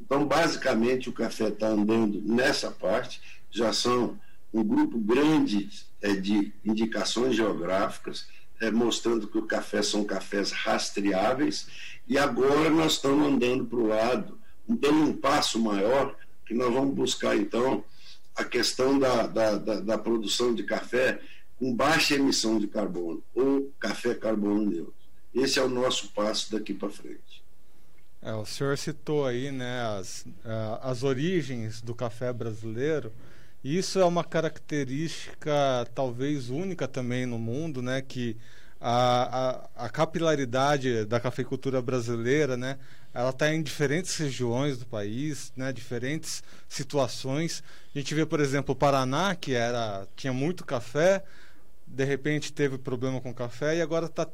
Então, 0.00 0.24
basicamente, 0.26 1.08
o 1.08 1.12
café 1.12 1.48
está 1.48 1.68
andando 1.68 2.20
nessa 2.22 2.70
parte, 2.70 3.20
já 3.50 3.72
são 3.72 4.18
um 4.52 4.62
grupo 4.62 4.98
grande 4.98 5.68
é, 6.00 6.14
de 6.14 6.52
indicações 6.64 7.34
geográficas, 7.34 8.26
é, 8.60 8.70
mostrando 8.70 9.26
que 9.28 9.38
o 9.38 9.46
café 9.46 9.82
são 9.82 10.04
cafés 10.04 10.52
rastreáveis, 10.52 11.66
e 12.06 12.16
agora 12.16 12.70
nós 12.70 12.92
estamos 12.92 13.26
andando 13.26 13.64
para 13.66 13.78
o 13.78 13.86
lado, 13.86 14.38
dando 14.68 15.02
um 15.02 15.12
passo 15.12 15.58
maior, 15.58 16.16
que 16.46 16.54
nós 16.54 16.72
vamos 16.72 16.94
buscar 16.94 17.36
então 17.36 17.84
a 18.34 18.44
questão 18.44 18.98
da, 18.98 19.26
da, 19.26 19.56
da, 19.56 19.80
da 19.80 19.98
produção 19.98 20.54
de 20.54 20.62
café 20.62 21.20
com 21.58 21.74
baixa 21.74 22.14
emissão 22.14 22.58
de 22.58 22.66
carbono, 22.66 23.22
ou 23.34 23.72
café 23.80 24.14
carbono 24.14 24.70
neutro. 24.70 24.94
Esse 25.34 25.58
é 25.58 25.62
o 25.62 25.68
nosso 25.68 26.12
passo 26.12 26.52
daqui 26.52 26.72
para 26.72 26.90
frente. 26.90 27.42
É, 28.22 28.32
o 28.32 28.44
senhor 28.44 28.76
citou 28.76 29.26
aí 29.26 29.50
né, 29.50 29.82
as, 29.98 30.22
uh, 30.22 30.78
as 30.82 31.02
origens 31.02 31.80
do 31.80 31.94
café 31.94 32.32
brasileiro. 32.32 33.12
Isso 33.62 33.98
é 33.98 34.04
uma 34.04 34.22
característica 34.24 35.52
talvez 35.94 36.50
única 36.50 36.86
também 36.86 37.26
no 37.26 37.38
mundo, 37.38 37.82
né? 37.82 38.00
Que 38.00 38.36
a, 38.80 39.68
a, 39.76 39.86
a 39.86 39.88
capilaridade 39.88 41.04
da 41.04 41.18
cafeicultura 41.18 41.82
brasileira, 41.82 42.56
né? 42.56 42.78
Ela 43.12 43.30
está 43.30 43.52
em 43.52 43.62
diferentes 43.62 44.16
regiões 44.16 44.78
do 44.78 44.86
país, 44.86 45.52
né? 45.56 45.72
Diferentes 45.72 46.44
situações. 46.68 47.62
A 47.94 47.98
gente 47.98 48.14
vê, 48.14 48.24
por 48.24 48.40
exemplo, 48.40 48.72
o 48.72 48.76
Paraná, 48.76 49.34
que 49.34 49.54
era 49.54 50.06
tinha 50.14 50.32
muito 50.32 50.64
café, 50.64 51.24
de 51.86 52.04
repente 52.04 52.52
teve 52.52 52.78
problema 52.78 53.20
com 53.20 53.34
café 53.34 53.76
e 53.76 53.82
agora 53.82 54.06
está 54.06 54.28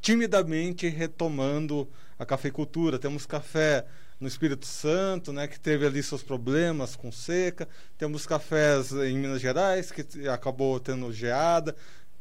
timidamente 0.00 0.88
retomando 0.88 1.88
a 2.18 2.26
cafeicultura. 2.26 2.98
Temos 2.98 3.24
café 3.24 3.84
no 4.20 4.26
Espírito 4.26 4.66
Santo, 4.66 5.32
né, 5.32 5.46
que 5.46 5.60
teve 5.60 5.86
ali 5.86 6.02
seus 6.02 6.22
problemas 6.22 6.96
com 6.96 7.12
seca. 7.12 7.68
Temos 7.96 8.26
cafés 8.26 8.92
em 8.92 9.16
Minas 9.16 9.40
Gerais, 9.40 9.92
que 9.92 10.28
acabou 10.28 10.80
tendo 10.80 11.12
geada. 11.12 11.74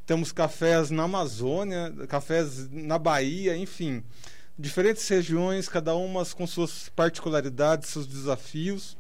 Temos 0.06 0.32
cafés 0.32 0.90
na 0.90 1.04
Amazônia, 1.04 1.94
cafés 2.08 2.70
na 2.72 2.98
Bahia, 2.98 3.58
enfim. 3.58 4.04
Diferentes 4.58 5.08
regiões, 5.08 5.68
cada 5.68 5.96
uma 5.96 6.26
com 6.26 6.48
suas 6.48 6.90
particularidades, 6.90 7.90
seus 7.90 8.08
desafios. 8.08 8.98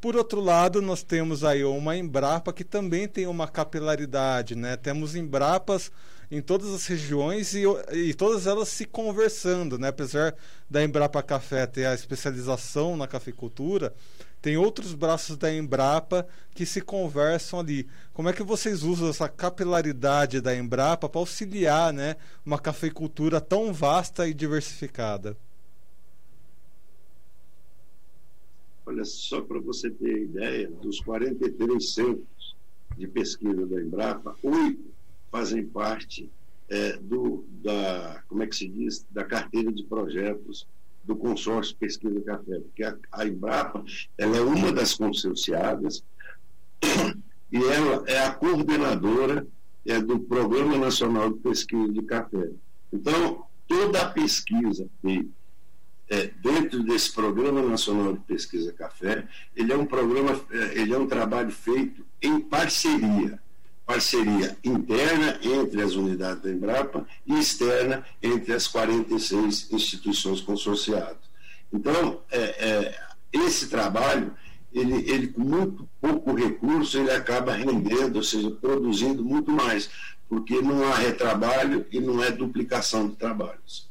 Por 0.00 0.16
outro 0.16 0.40
lado, 0.40 0.80
nós 0.80 1.02
temos 1.02 1.44
aí 1.44 1.62
uma 1.62 1.96
Embrapa 1.96 2.52
que 2.52 2.64
também 2.64 3.06
tem 3.06 3.26
uma 3.26 3.46
capilaridade, 3.46 4.56
né? 4.56 4.76
Temos 4.76 5.14
Embrapas 5.14 5.92
em 6.30 6.40
todas 6.40 6.72
as 6.72 6.86
regiões 6.86 7.54
e, 7.54 7.64
e 7.92 8.14
todas 8.14 8.46
elas 8.46 8.68
se 8.68 8.84
conversando, 8.84 9.78
né? 9.78 9.88
Apesar 9.88 10.34
da 10.68 10.82
Embrapa 10.84 11.22
Café 11.22 11.66
ter 11.66 11.86
a 11.86 11.94
especialização 11.94 12.96
na 12.96 13.08
cafeicultura, 13.08 13.92
tem 14.40 14.56
outros 14.56 14.94
braços 14.94 15.36
da 15.36 15.52
Embrapa 15.52 16.26
que 16.54 16.64
se 16.64 16.80
conversam 16.80 17.58
ali. 17.58 17.86
Como 18.14 18.28
é 18.28 18.32
que 18.32 18.44
vocês 18.44 18.84
usam 18.84 19.08
essa 19.08 19.28
capilaridade 19.28 20.40
da 20.40 20.54
Embrapa 20.54 21.08
para 21.08 21.20
auxiliar, 21.20 21.92
né, 21.92 22.16
uma 22.46 22.58
cafeicultura 22.58 23.40
tão 23.40 23.72
vasta 23.72 24.28
e 24.28 24.32
diversificada? 24.32 25.36
Olha, 28.86 29.04
só 29.04 29.40
para 29.40 29.60
você 29.60 29.90
ter 29.90 30.22
ideia, 30.22 30.68
dos 30.68 31.00
43 31.00 31.92
centros 31.92 32.56
de 32.96 33.06
pesquisa 33.06 33.66
da 33.66 33.80
Embrapa, 33.80 34.36
oito 34.42 34.99
fazem 35.30 35.64
parte 35.64 36.30
é, 36.68 36.96
do, 36.96 37.44
da, 37.62 38.22
como 38.28 38.42
é 38.42 38.46
que 38.46 38.56
se 38.56 38.68
diz, 38.68 39.04
da 39.10 39.24
carteira 39.24 39.72
de 39.72 39.82
projetos 39.84 40.66
do 41.02 41.16
consórcio 41.16 41.76
Pesquisa 41.76 42.20
Café, 42.20 42.60
porque 42.60 42.84
a, 42.84 42.96
a 43.12 43.26
Embrapa 43.26 43.84
ela 44.16 44.36
é 44.36 44.40
uma 44.40 44.72
das 44.72 44.94
consorciadas 44.94 46.04
e 47.50 47.56
ela 47.56 48.04
é 48.06 48.18
a 48.24 48.32
coordenadora 48.32 49.46
é, 49.84 50.00
do 50.00 50.20
Programa 50.20 50.78
Nacional 50.78 51.30
de 51.30 51.40
Pesquisa 51.40 51.92
de 51.92 52.02
Café. 52.02 52.50
Então, 52.92 53.44
toda 53.66 54.02
a 54.02 54.10
pesquisa 54.10 54.88
feita 55.00 55.28
é, 56.08 56.26
dentro 56.42 56.82
desse 56.82 57.12
Programa 57.12 57.62
Nacional 57.62 58.12
de 58.12 58.20
Pesquisa 58.20 58.72
Café, 58.72 59.26
ele 59.56 59.72
é 59.72 59.76
um 59.76 59.86
programa, 59.86 60.38
é, 60.50 60.80
ele 60.80 60.92
é 60.92 60.98
um 60.98 61.06
trabalho 61.06 61.50
feito 61.50 62.04
em 62.20 62.40
parceria 62.40 63.40
parceria 63.90 64.56
interna 64.62 65.40
entre 65.42 65.82
as 65.82 65.94
unidades 65.94 66.44
da 66.44 66.50
Embrapa 66.50 67.04
e 67.26 67.36
externa 67.36 68.04
entre 68.22 68.52
as 68.52 68.68
46 68.68 69.72
instituições 69.72 70.40
consorciadas. 70.40 71.28
Então, 71.72 72.20
é, 72.30 72.38
é, 72.38 73.00
esse 73.32 73.66
trabalho, 73.68 74.32
ele, 74.72 75.10
ele 75.10 75.26
com 75.26 75.40
muito 75.40 75.88
pouco 76.00 76.32
recurso, 76.32 76.98
ele 76.98 77.10
acaba 77.10 77.52
rendendo, 77.52 78.16
ou 78.16 78.22
seja, 78.22 78.48
produzindo 78.52 79.24
muito 79.24 79.50
mais, 79.50 79.90
porque 80.28 80.62
não 80.62 80.84
há 80.84 80.94
retrabalho 80.94 81.84
e 81.90 81.98
não 81.98 82.22
é 82.22 82.30
duplicação 82.30 83.08
de 83.08 83.16
trabalhos. 83.16 83.89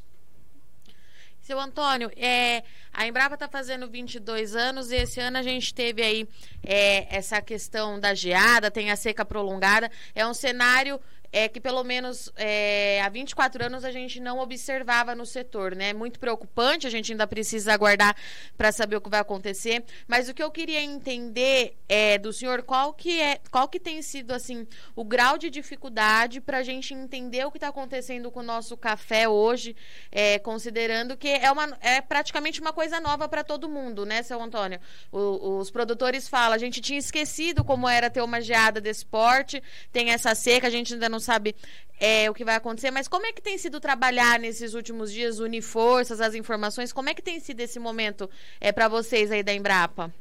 Seu 1.50 1.60
Antônio, 1.60 2.12
é, 2.16 2.62
a 2.94 3.08
Embrapa 3.08 3.34
está 3.34 3.48
fazendo 3.48 3.90
22 3.90 4.56
anos 4.56 4.92
e 4.92 4.98
esse 4.98 5.20
ano 5.20 5.40
a 5.40 5.42
gente 5.42 5.74
teve 5.74 6.04
aí 6.04 6.28
é, 6.64 7.08
essa 7.10 7.42
questão 7.42 8.00
da 8.00 8.14
geada, 8.14 8.70
tem 8.70 8.92
a 8.92 8.96
seca 8.96 9.26
prolongada. 9.26 9.90
É 10.14 10.28
um 10.28 10.34
cenário 10.36 11.02
é 11.32 11.48
que 11.48 11.60
pelo 11.60 11.84
menos 11.84 12.32
é, 12.36 13.02
há 13.02 13.10
24 13.10 13.66
anos 13.66 13.84
a 13.84 13.92
gente 13.92 14.20
não 14.20 14.40
observava 14.40 15.14
no 15.14 15.26
setor, 15.26 15.76
né? 15.76 15.94
Muito 15.94 16.20
preocupante, 16.20 16.88
a 16.88 16.90
gente 16.90 17.12
ainda 17.12 17.28
precisa 17.28 17.74
aguardar 17.74 18.16
para 18.58 18.72
saber 18.72 18.96
o 18.96 19.02
que 19.02 19.10
vai 19.10 19.20
acontecer. 19.20 19.84
Mas 20.08 20.28
o 20.28 20.34
que 20.34 20.42
eu 20.42 20.52
queria 20.52 20.82
entender 20.82 21.78
é 21.88 22.18
do 22.18 22.34
senhor 22.34 22.64
qual 22.64 22.94
que 22.94 23.20
é, 23.20 23.40
qual 23.52 23.68
que 23.68 23.80
tem 23.80 24.02
sido 24.02 24.32
assim 24.32 24.68
o 24.96 25.04
grau 25.04 25.38
de 25.38 25.50
dificuldade 25.50 26.42
para 26.42 26.60
a 26.60 26.64
gente 26.64 26.94
entender 26.94 27.46
o 27.46 27.52
que 27.52 27.58
está 27.58 27.68
acontecendo 27.68 28.32
com 28.32 28.40
o 28.40 28.44
nosso 28.44 28.76
café 28.76 29.28
hoje, 29.28 29.76
é, 30.12 30.40
considerando 30.40 31.16
que 31.16 31.28
é 31.28 31.52
uma 31.52 31.78
é 31.82 32.02
praticamente 32.02 32.60
uma 32.60 32.74
coisa 32.74 33.00
nova 33.00 33.28
para 33.28 33.44
todo 33.44 33.70
mundo, 33.70 34.06
né, 34.06 34.24
seu 34.24 34.42
Antônio? 34.42 34.80
O, 35.12 35.58
os 35.60 35.70
produtores 35.70 36.28
falam, 36.28 36.54
a 36.54 36.58
gente 36.58 36.82
tinha 36.82 36.98
esquecido 36.98 37.64
como 37.64 37.88
era 37.88 38.10
ter 38.10 38.22
uma 38.22 38.42
geada 38.42 38.82
desse 38.82 39.06
porte, 39.06 39.62
tem 39.92 40.10
essa 40.10 40.34
seca, 40.34 40.68
a 40.68 40.70
gente 40.70 40.94
ainda 40.94 41.10
não 41.10 41.19
não 41.20 41.22
sabe 41.22 41.54
é, 42.00 42.30
o 42.30 42.34
que 42.34 42.46
vai 42.46 42.56
acontecer, 42.56 42.92
mas 42.92 43.08
como 43.08 43.26
é 43.26 43.34
que 43.34 43.42
tem 43.42 43.58
sido 43.58 43.80
trabalhar 43.82 44.40
nesses 44.40 44.74
últimos 44.74 45.12
dias, 45.12 45.40
unir 45.40 45.62
forças, 45.62 46.22
as 46.22 46.34
informações? 46.34 46.94
Como 46.94 47.10
é 47.10 47.14
que 47.14 47.22
tem 47.22 47.42
sido 47.42 47.60
esse 47.60 47.78
momento 47.78 48.30
é, 48.62 48.72
para 48.72 48.88
vocês 48.88 49.30
aí 49.30 49.44
da 49.44 49.54
Embrapa? 49.54 50.14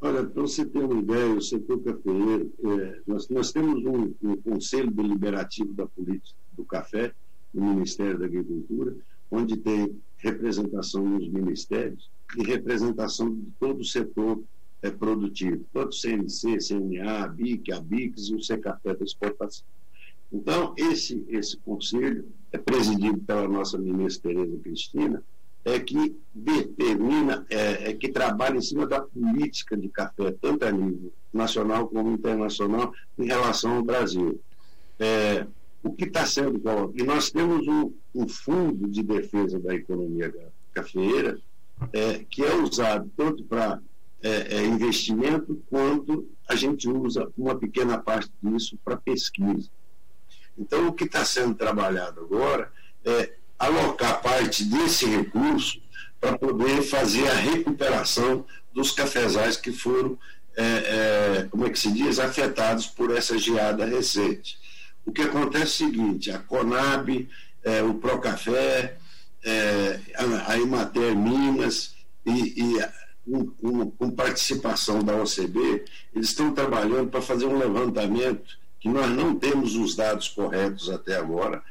Olha, 0.00 0.24
para 0.24 0.42
você 0.42 0.66
ter 0.66 0.80
uma 0.80 1.00
ideia, 1.00 1.32
o 1.32 1.40
setor 1.40 1.80
cafeeiro, 1.80 2.52
é, 2.64 3.00
nós, 3.06 3.28
nós 3.28 3.52
temos 3.52 3.84
um, 3.84 4.12
um, 4.20 4.36
conselho 4.38 4.90
deliberativo 4.90 5.72
da 5.74 5.86
política 5.86 6.36
do 6.54 6.64
café, 6.64 7.12
no 7.54 7.74
Ministério 7.74 8.18
da 8.18 8.24
Agricultura, 8.24 8.96
onde 9.30 9.56
tem 9.56 9.96
representação 10.18 11.04
nos 11.04 11.28
ministérios 11.28 12.10
e 12.36 12.42
representação 12.42 13.32
de 13.32 13.46
todo 13.60 13.80
o 13.80 13.84
setor 13.84 14.42
é, 14.82 14.90
produtivo, 14.90 15.64
tanto 15.72 15.94
CNC, 15.94 16.58
CNA, 16.58 17.28
BIC, 17.28 17.72
ABICS 17.72 18.28
e 18.28 18.34
o 18.34 18.42
Secafé 18.42 18.94
da 18.94 19.04
Exportação. 19.04 19.64
Então, 20.32 20.74
esse, 20.76 21.24
esse 21.28 21.56
conselho 21.58 22.26
é 22.50 22.58
presidido 22.58 23.18
pela 23.20 23.46
nossa 23.46 23.78
ministra 23.78 24.32
Tereza 24.32 24.58
Cristina, 24.62 25.22
é 25.64 25.78
que 25.78 26.16
determina, 26.34 27.46
é, 27.48 27.90
é, 27.90 27.94
que 27.94 28.08
trabalha 28.08 28.56
em 28.56 28.62
cima 28.62 28.86
da 28.86 29.00
política 29.00 29.76
de 29.76 29.88
café, 29.88 30.34
tanto 30.40 30.64
a 30.64 30.72
nível 30.72 31.12
nacional 31.32 31.86
como 31.88 32.12
internacional, 32.12 32.92
em 33.18 33.26
relação 33.26 33.76
ao 33.76 33.84
Brasil. 33.84 34.40
É, 34.98 35.46
o 35.82 35.92
que 35.92 36.04
está 36.04 36.26
sendo 36.26 36.60
E 36.94 37.02
nós 37.02 37.30
temos 37.30 37.66
um, 37.66 37.92
um, 38.14 38.28
fundo 38.28 38.88
de 38.88 39.02
defesa 39.02 39.58
da 39.58 39.74
economia 39.74 40.32
cafeeira, 40.72 41.38
é, 41.92 42.24
que 42.28 42.42
é 42.42 42.54
usado 42.54 43.10
tanto 43.16 43.44
para 43.44 43.80
é, 44.22 44.56
é, 44.56 44.64
investimento, 44.64 45.62
quanto 45.68 46.28
a 46.48 46.54
gente 46.54 46.88
usa 46.88 47.30
uma 47.36 47.56
pequena 47.56 47.98
parte 47.98 48.30
disso 48.42 48.78
para 48.84 48.96
pesquisa. 48.96 49.68
Então, 50.56 50.88
o 50.88 50.92
que 50.92 51.04
está 51.04 51.24
sendo 51.24 51.54
trabalhado 51.54 52.20
agora 52.20 52.70
é 53.04 53.32
alocar 53.58 54.22
parte 54.22 54.64
desse 54.64 55.06
recurso 55.06 55.80
para 56.20 56.38
poder 56.38 56.82
fazer 56.82 57.28
a 57.28 57.34
recuperação 57.34 58.44
dos 58.72 58.92
cafezais 58.92 59.56
que 59.56 59.72
foram, 59.72 60.16
é, 60.56 60.62
é, 60.64 61.48
como 61.50 61.66
é 61.66 61.70
que 61.70 61.78
se 61.78 61.90
diz, 61.90 62.18
afetados 62.18 62.86
por 62.86 63.16
essa 63.16 63.36
geada 63.36 63.84
recente. 63.84 64.58
O 65.04 65.10
que 65.10 65.22
acontece 65.22 65.82
é 65.82 65.86
o 65.86 65.90
seguinte: 65.90 66.30
a 66.30 66.38
Conab, 66.38 67.28
é, 67.64 67.82
o 67.82 67.94
Procafé, 67.94 68.96
é, 69.44 70.00
a, 70.14 70.52
a 70.52 70.58
Imater 70.58 71.16
Minas 71.16 71.96
e, 72.24 72.76
e 72.76 73.01
com, 73.24 73.90
com, 73.90 74.10
participação 74.10 75.02
da 75.02 75.16
OCB, 75.16 75.84
eles 76.14 76.28
estão 76.28 76.52
trabalhando 76.52 77.10
para 77.10 77.22
fazer 77.22 77.46
um 77.46 77.58
levantamento, 77.58 78.58
que 78.80 78.88
nós 78.88 79.08
não 79.10 79.34
temos 79.34 79.76
os 79.76 79.94
dados 79.94 80.28
corretos 80.28 80.90
até 80.90 81.16
agora, 81.16 81.62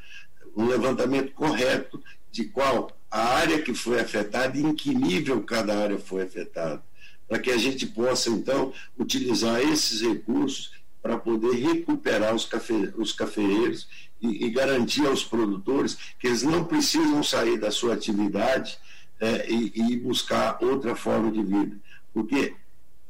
um 0.56 0.66
levantamento 0.66 1.32
correto 1.34 2.02
de 2.32 2.46
qual 2.46 2.90
a 3.10 3.36
área 3.36 3.62
que 3.62 3.74
foi 3.74 4.00
afetada 4.00 4.58
e 4.58 4.64
em 4.64 4.74
que 4.74 4.96
nível 4.96 5.42
cada 5.44 5.78
área 5.78 6.00
foi 6.00 6.24
afetada, 6.24 6.82
para 7.28 7.40
que 7.40 7.52
a 7.52 7.58
gente 7.58 7.86
possa, 7.86 8.30
então, 8.30 8.74
utilizar 8.98 9.62
esses 9.62 10.02
recursos 10.02 10.72
para 11.02 11.18
poder 11.18 11.56
recuperar 11.56 12.34
os, 12.34 12.46
cafe, 12.46 12.94
os 12.96 13.12
cafeeiros 13.12 13.88
e, 14.22 14.46
e, 14.46 14.50
garantir 14.52 15.06
aos 15.06 15.24
produtores 15.24 15.98
que 16.20 16.28
eles 16.28 16.44
não 16.44 16.64
precisam 16.64 17.24
sair 17.24 17.58
da 17.58 17.72
sua 17.72 17.96
atividade 17.96 18.78
é, 19.22 19.50
e, 19.50 19.72
e 19.76 19.98
buscar 19.98 20.58
outra 20.62 20.96
forma 20.96 21.32
de 21.32 21.44
vida. 21.44 21.78
Porque 22.14 22.56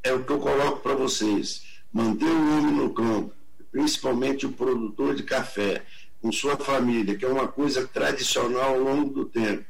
é 0.03 0.13
o 0.13 0.23
que 0.23 0.31
eu 0.31 0.39
coloco 0.39 0.81
para 0.81 0.93
vocês: 0.93 1.63
manter 1.91 2.25
o 2.25 2.57
homem 2.57 2.75
no 2.75 2.93
campo, 2.93 3.33
principalmente 3.71 4.45
o 4.45 4.51
produtor 4.51 5.15
de 5.15 5.23
café, 5.23 5.83
com 6.21 6.31
sua 6.31 6.57
família, 6.57 7.17
que 7.17 7.25
é 7.25 7.27
uma 7.27 7.47
coisa 7.47 7.87
tradicional 7.87 8.75
ao 8.75 8.79
longo 8.79 9.13
do 9.13 9.25
tempo, 9.25 9.65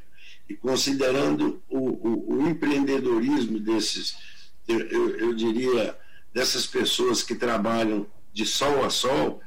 e 0.50 0.56
considerando 0.56 1.62
o, 1.70 1.78
o, 1.78 2.36
o 2.36 2.50
empreendedorismo 2.50 3.58
desses, 3.60 4.18
eu, 4.68 4.80
eu, 5.18 5.34
diria, 5.34 5.98
dessas 6.34 6.68
pessoas 6.68 7.24
que 7.24 7.36
trabalham 7.36 8.06
de 8.34 8.46
sol 8.46 8.84
a 8.84 8.90
sol, 8.90 9.42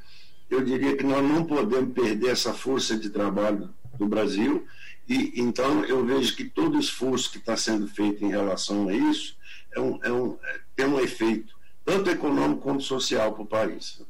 eu 0.49 0.63
diria 0.63 0.97
que 0.97 1.05
nós 1.05 1.23
não 1.23 1.45
podemos 1.45 1.93
perder 1.93 2.31
essa 2.31 2.55
força 2.55 2.97
de 2.97 3.11
trabalho 3.11 3.69
do 3.99 4.07
Brasil. 4.07 4.67
E 5.09 5.41
então 5.41 5.85
eu 5.85 6.05
vejo 6.05 6.35
que 6.35 6.45
todo 6.45 6.79
esforço 6.79 7.31
que 7.31 7.39
está 7.39 7.57
sendo 7.57 7.87
feito 7.87 8.25
em 8.25 8.31
relação 8.31 8.89
a 8.89 8.95
isso 8.95 9.37
é 9.73 9.81
um, 9.81 9.99
é 10.03 10.13
um, 10.13 10.39
é, 10.43 10.61
tem 10.75 10.87
um 10.87 10.99
efeito 11.01 11.55
tanto 11.85 12.09
econômico 12.11 12.63
quanto 12.63 12.83
social 12.83 13.33
para 13.35 13.43
o 13.43 13.47
país. 13.47 14.01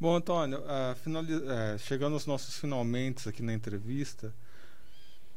Bom, 0.00 0.16
Antônio, 0.16 0.58
uh, 0.60 0.94
finaliz... 0.96 1.36
uh, 1.36 1.78
chegando 1.78 2.14
aos 2.14 2.26
nossos 2.26 2.58
finalmente 2.58 3.28
aqui 3.28 3.42
na 3.42 3.52
entrevista, 3.52 4.34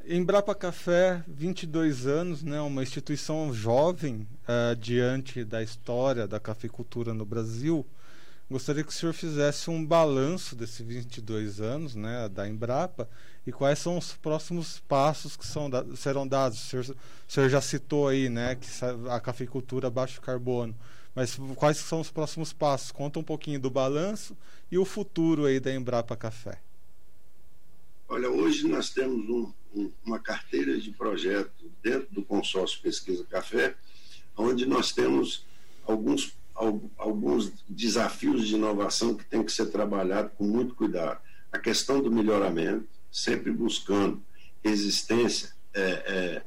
Embrapa 0.10 0.56
Café, 0.56 1.22
22 1.27 2.08
anos, 2.08 2.42
né, 2.42 2.62
uma 2.62 2.82
instituição 2.82 3.54
jovem 3.54 4.25
uh, 4.44 4.74
diante 4.77 5.44
da 5.44 5.62
história 5.62 6.25
da 6.25 6.39
cafeicultura 6.39 7.13
no 7.13 7.25
Brasil. 7.25 7.86
Gostaria 8.50 8.84
que 8.84 8.89
o 8.89 8.94
senhor 8.94 9.13
fizesse 9.13 9.70
um 9.70 9.86
balanço 9.86 10.56
desses 10.56 10.80
22 10.80 11.60
anos 11.60 11.96
né, 11.96 12.30
da 12.30 12.48
Embrapa 12.48 13.10
e 13.46 13.51
quais 13.51 13.80
são 13.80 13.98
os 13.98 14.13
próximos 14.13 14.80
passos 14.88 15.36
que 15.36 15.46
são, 15.46 15.70
serão 15.98 16.25
dados. 16.25 16.63
O 16.63 16.68
senhor, 16.68 16.86
o 17.27 17.32
senhor 17.32 17.50
já 17.50 17.60
citou 17.60 18.08
aí 18.08 18.30
né, 18.30 18.56
que 18.56 18.68
a 19.10 19.20
cafeicultura 19.20 19.89
baixo 19.89 20.22
carbono, 20.22 20.74
mas 21.13 21.38
quais 21.56 21.77
são 21.77 22.00
os 22.00 22.10
próximos 22.10 22.54
passos? 22.54 22.92
Conta 22.92 23.20
um 23.20 23.24
pouquinho 23.24 23.60
do 23.60 23.70
balanço 23.70 24.38
e 24.72 24.77
o 24.77 24.86
futuro 24.86 25.46
aí 25.46 25.60
da 25.60 25.74
Embrapa 25.74 26.16
Café. 26.16 26.62
Olha, 28.08 28.30
hoje 28.30 28.66
nós 28.68 28.89
temos 28.89 29.27
um, 29.30 29.51
um, 29.75 29.92
uma 30.06 30.20
carteira 30.20 30.80
de 30.80 30.92
projeto 30.92 31.70
dentro 31.84 32.08
do 32.12 32.24
consórcio 32.24 32.82
Pesquisa 32.82 33.25
Café, 33.25 33.75
onde 34.38 34.66
nós 34.66 34.94
temos 34.94 35.46
alguns, 35.86 36.34
alguns 36.98 37.52
desafios 37.70 38.48
de 38.48 38.56
inovação 38.56 39.16
que 39.16 39.24
tem 39.24 39.44
que 39.44 39.52
ser 39.52 39.68
trabalhado 39.68 40.32
com 40.32 40.44
muito 40.44 40.74
cuidado. 40.74 41.20
A 41.52 41.60
questão 41.60 42.02
do 42.02 42.12
melhoramento, 42.12 42.88
sempre 43.12 43.52
buscando 43.52 44.22
resistência 44.64 45.54
é, 45.74 45.82
é, 45.82 46.42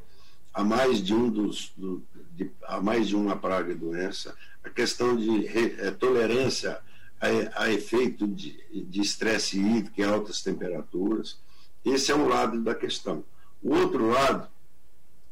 a 0.53 0.65
mais 0.65 1.03
de 1.03 1.15
um 1.15 1.31
dos 1.31 1.73
do, 1.77 2.03
de, 2.33 2.51
a 2.67 2.81
mais 2.81 3.09
de 3.09 3.17
uma 3.17 3.37
praga 3.37 3.73
e 3.73 3.77
doença, 3.77 4.35
a 4.65 4.69
questão 4.69 5.17
de 5.17 5.47
re, 5.47 5.77
é, 5.79 5.91
tolerância 5.91 6.81
a, 7.21 7.63
a, 7.65 7.73
efeito 7.73 8.27
de 8.27 9.01
estresse 9.01 9.59
hídrico 9.59 10.01
e 10.01 10.05
altas 10.05 10.43
temperaturas, 10.43 11.39
esse 11.85 12.11
é 12.11 12.17
um 12.17 12.29
lado 12.29 12.61
da 12.61 12.75
questão. 12.75 13.25
O 13.63 13.75
outro 13.75 14.09
lado, 14.09 14.49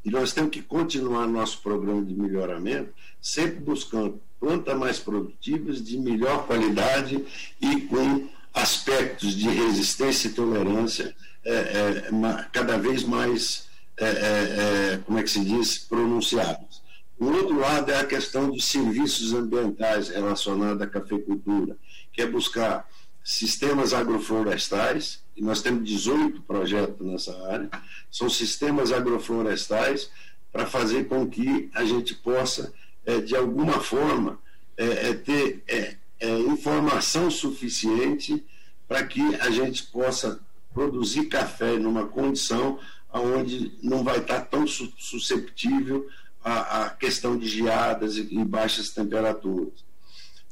e 0.05 0.11
nós 0.11 0.33
temos 0.33 0.51
que 0.51 0.63
continuar 0.63 1.27
nosso 1.27 1.61
programa 1.61 2.05
de 2.05 2.15
melhoramento, 2.15 2.93
sempre 3.21 3.61
buscando 3.61 4.21
plantas 4.41 4.77
mais 4.77 4.99
produtivas, 4.99 5.83
de 5.83 5.99
melhor 5.99 6.47
qualidade 6.47 7.25
e 7.61 7.81
com 7.83 8.29
aspectos 8.55 9.35
de 9.35 9.49
resistência 9.49 10.29
e 10.29 10.33
tolerância 10.33 11.15
é, 11.45 11.53
é, 11.53 12.47
cada 12.53 12.79
vez 12.79 13.05
mais, 13.05 13.69
é, 13.97 14.05
é, 14.05 14.95
é, 14.95 14.99
como 14.99 15.19
é 15.19 15.23
que 15.23 15.31
se 15.31 15.45
diz, 15.45 15.79
pronunciados. 15.79 16.83
O 17.19 17.27
outro 17.27 17.59
lado 17.59 17.91
é 17.91 17.99
a 17.99 18.07
questão 18.07 18.49
dos 18.49 18.65
serviços 18.67 19.33
ambientais 19.33 20.09
relacionados 20.09 20.81
à 20.81 20.87
cafeicultura, 20.87 21.77
que 22.13 22.23
é 22.23 22.27
buscar 22.27 22.89
sistemas 23.29 23.93
agroflorestais, 23.93 25.23
e 25.37 25.43
nós 25.43 25.61
temos 25.61 25.87
18 25.87 26.41
projetos 26.41 27.07
nessa 27.07 27.39
área, 27.47 27.69
são 28.11 28.31
sistemas 28.31 28.91
agroflorestais 28.91 30.11
para 30.51 30.65
fazer 30.65 31.09
com 31.09 31.29
que 31.29 31.69
a 31.75 31.85
gente 31.85 32.15
possa, 32.15 32.73
é, 33.05 33.21
de 33.21 33.37
alguma 33.37 33.81
forma, 33.81 34.39
é, 34.79 35.11
é 35.11 35.13
ter 35.13 35.63
é, 35.69 35.97
é, 36.19 36.39
informação 36.39 37.31
suficiente 37.31 38.43
para 38.89 39.05
que 39.05 39.21
a 39.35 39.51
gente 39.51 39.83
possa 39.89 40.41
produzir 40.73 41.27
café 41.27 41.79
numa 41.79 42.07
condição 42.07 42.79
onde 43.13 43.77
não 43.83 44.03
vai 44.03 44.21
estar 44.21 44.41
tão 44.41 44.67
susceptível 44.67 46.09
à, 46.43 46.89
questão 46.99 47.37
de 47.37 47.47
geadas 47.47 48.17
e 48.17 48.43
baixas 48.43 48.89
temperaturas. 48.89 49.85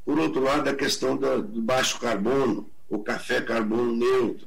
Por 0.07 0.21
outro 0.21 0.41
lado, 0.41 0.71
a 0.71 0.75
questão 0.75 1.17
da, 1.17 1.39
do 1.39 1.61
baixo 1.61 1.99
carbono, 1.99 2.71
o 2.89 3.01
café 3.01 3.41
carbono 3.41 3.93
neutro. 3.97 4.47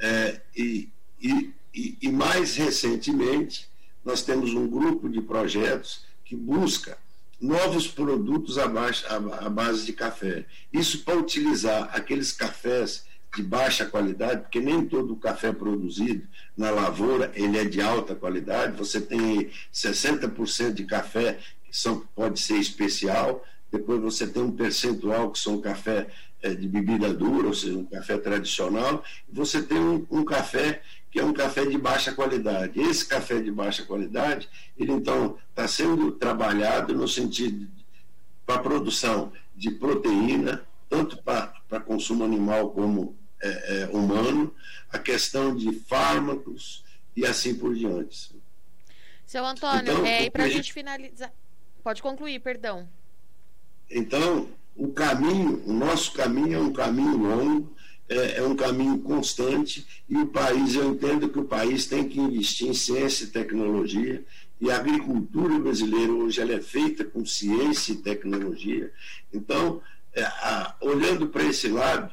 É, 0.00 0.40
e, 0.56 0.88
e, 1.20 1.52
e, 2.00 2.12
mais 2.12 2.54
recentemente, 2.54 3.68
nós 4.04 4.22
temos 4.22 4.54
um 4.54 4.68
grupo 4.68 5.08
de 5.08 5.20
projetos 5.20 6.04
que 6.24 6.36
busca 6.36 6.96
novos 7.40 7.88
produtos 7.88 8.56
à, 8.56 8.66
à, 8.66 9.46
à 9.46 9.50
base 9.50 9.84
de 9.84 9.92
café. 9.92 10.46
Isso 10.72 11.02
para 11.02 11.18
utilizar 11.18 11.90
aqueles 11.92 12.30
cafés 12.30 13.04
de 13.34 13.42
baixa 13.42 13.84
qualidade, 13.84 14.42
porque 14.42 14.60
nem 14.60 14.86
todo 14.86 15.14
o 15.14 15.16
café 15.16 15.52
produzido 15.52 16.24
na 16.56 16.70
lavoura 16.70 17.32
ele 17.34 17.58
é 17.58 17.64
de 17.64 17.80
alta 17.80 18.14
qualidade. 18.14 18.76
Você 18.76 19.00
tem 19.00 19.50
60% 19.72 20.72
de 20.72 20.84
café 20.84 21.40
que 21.64 21.76
são, 21.76 22.06
pode 22.14 22.38
ser 22.38 22.58
especial, 22.58 23.44
depois 23.74 24.00
você 24.00 24.26
tem 24.26 24.42
um 24.42 24.52
percentual 24.52 25.32
que 25.32 25.38
são 25.38 25.60
café 25.60 26.06
é, 26.40 26.54
de 26.54 26.68
bebida 26.68 27.12
dura, 27.12 27.48
ou 27.48 27.54
seja, 27.54 27.76
um 27.76 27.84
café 27.84 28.16
tradicional, 28.18 29.02
e 29.28 29.34
você 29.34 29.60
tem 29.62 29.78
um, 29.78 30.06
um, 30.10 30.24
café 30.24 30.80
que 31.10 31.18
é 31.18 31.24
um 31.24 31.32
café 31.32 31.64
de 31.66 31.76
baixa 31.76 32.12
qualidade. 32.12 32.80
Esse 32.80 33.04
café 33.06 33.40
de 33.40 33.50
baixa 33.50 33.82
qualidade, 33.84 34.48
ele 34.78 34.92
então 34.92 35.36
está 35.50 35.66
sendo 35.66 36.12
trabalhado 36.12 36.94
no 36.94 37.08
sentido 37.08 37.68
para 38.46 38.60
produção 38.60 39.32
de 39.56 39.72
proteína, 39.72 40.64
tanto 40.88 41.20
para 41.22 41.80
consumo 41.80 42.24
animal 42.24 42.70
como 42.70 43.16
é, 43.42 43.82
é, 43.82 43.86
humano, 43.88 44.54
a 44.90 44.98
questão 44.98 45.54
de 45.54 45.72
fármacos 45.72 46.84
e 47.16 47.26
assim 47.26 47.54
por 47.56 47.74
diante. 47.74 48.30
Seu 49.26 49.44
Antônio, 49.44 49.82
então, 49.82 50.06
é, 50.06 50.24
e 50.26 50.30
para 50.30 50.44
a 50.44 50.48
gente 50.48 50.72
finalizar. 50.72 51.32
Pode 51.82 52.00
concluir, 52.00 52.38
perdão. 52.40 52.88
Então, 53.94 54.48
o 54.74 54.88
caminho, 54.88 55.62
o 55.64 55.72
nosso 55.72 56.12
caminho 56.12 56.54
é 56.54 56.60
um 56.60 56.72
caminho 56.72 57.16
longo, 57.16 57.72
é, 58.08 58.38
é, 58.38 58.42
um 58.42 58.56
caminho 58.56 58.98
constante, 58.98 59.86
e 60.08 60.16
o 60.16 60.26
país, 60.26 60.74
eu 60.74 60.90
entendo 60.90 61.28
que 61.28 61.38
o 61.38 61.44
país 61.44 61.86
tem 61.86 62.08
que 62.08 62.18
investir 62.18 62.66
em 62.68 62.74
ciência 62.74 63.24
e 63.24 63.28
tecnologia, 63.28 64.24
e 64.60 64.68
a 64.68 64.76
agricultura 64.76 65.56
brasileira 65.60 66.12
hoje 66.12 66.40
ela 66.40 66.52
é 66.52 66.60
feita 66.60 67.04
com 67.04 67.24
ciência 67.24 67.92
e 67.92 67.96
tecnologia. 67.96 68.92
Então, 69.32 69.80
é, 70.12 70.24
a, 70.24 70.74
olhando 70.80 71.28
para 71.28 71.44
esse 71.44 71.68
lado, 71.68 72.12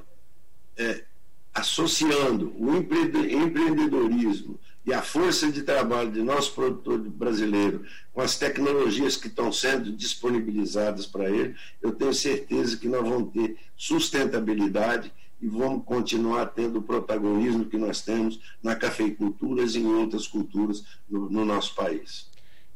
é, 0.78 1.04
associando 1.52 2.54
o 2.58 2.76
empreendedorismo 2.78 4.60
e 4.86 4.94
a 4.94 5.02
força 5.02 5.52
de 5.52 5.62
trabalho 5.62 6.12
de 6.12 6.22
nosso 6.22 6.54
produtor 6.54 6.98
brasileiro 6.98 7.86
com 8.14 8.22
as 8.22 8.38
tecnologias 8.38 9.16
que 9.16 9.28
estão 9.28 9.52
sendo 9.52 9.92
disponibilizadas 9.92 11.06
para 11.06 11.30
ele, 11.30 11.56
eu 11.82 11.92
tenho 11.92 12.14
certeza 12.14 12.78
que 12.78 12.88
nós 12.88 13.08
vamos 13.08 13.32
ter 13.32 13.58
sustentabilidade 13.76 15.12
e 15.42 15.48
vamos 15.48 15.84
continuar 15.86 16.48
tendo 16.48 16.80
o 16.80 16.84
protagonismo 16.84 17.66
que 17.66 17.78
nós 17.78 18.02
temos 18.02 18.40
na 18.62 18.76
cafeicultura 18.76 19.64
e 19.64 19.78
em 19.78 19.86
outras 19.86 20.28
culturas 20.28 20.84
no, 21.10 21.30
no 21.30 21.46
nosso 21.46 21.74
país. 21.74 22.30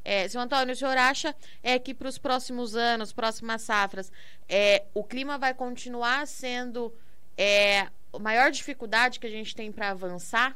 É, 0.04 0.28
senhor 0.28 0.44
Antônio, 0.44 0.74
o 0.74 0.78
senhor 0.78 0.98
acha 0.98 1.36
é, 1.64 1.80
que 1.80 1.94
para 1.94 2.08
os 2.08 2.20
próximos 2.20 2.76
anos, 2.76 3.12
próximas 3.12 3.64
safras, 3.64 4.12
é, 4.48 4.84
o 4.94 5.04
clima 5.04 5.38
vai 5.38 5.54
continuar 5.54 6.28
sendo 6.28 6.94
é, 7.36 7.88
a 8.14 8.20
maior 8.20 8.52
dificuldade 8.52 9.20
que 9.20 9.26
a 9.26 9.32
gente 9.32 9.56
tem 9.56 9.72
para 9.72 9.90
avançar? 9.90 10.56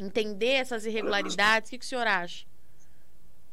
Entender 0.00 0.54
essas 0.54 0.86
irregularidades? 0.86 1.68
O 1.68 1.70
que, 1.70 1.78
que 1.78 1.84
o 1.84 1.88
senhor 1.88 2.06
acha? 2.06 2.44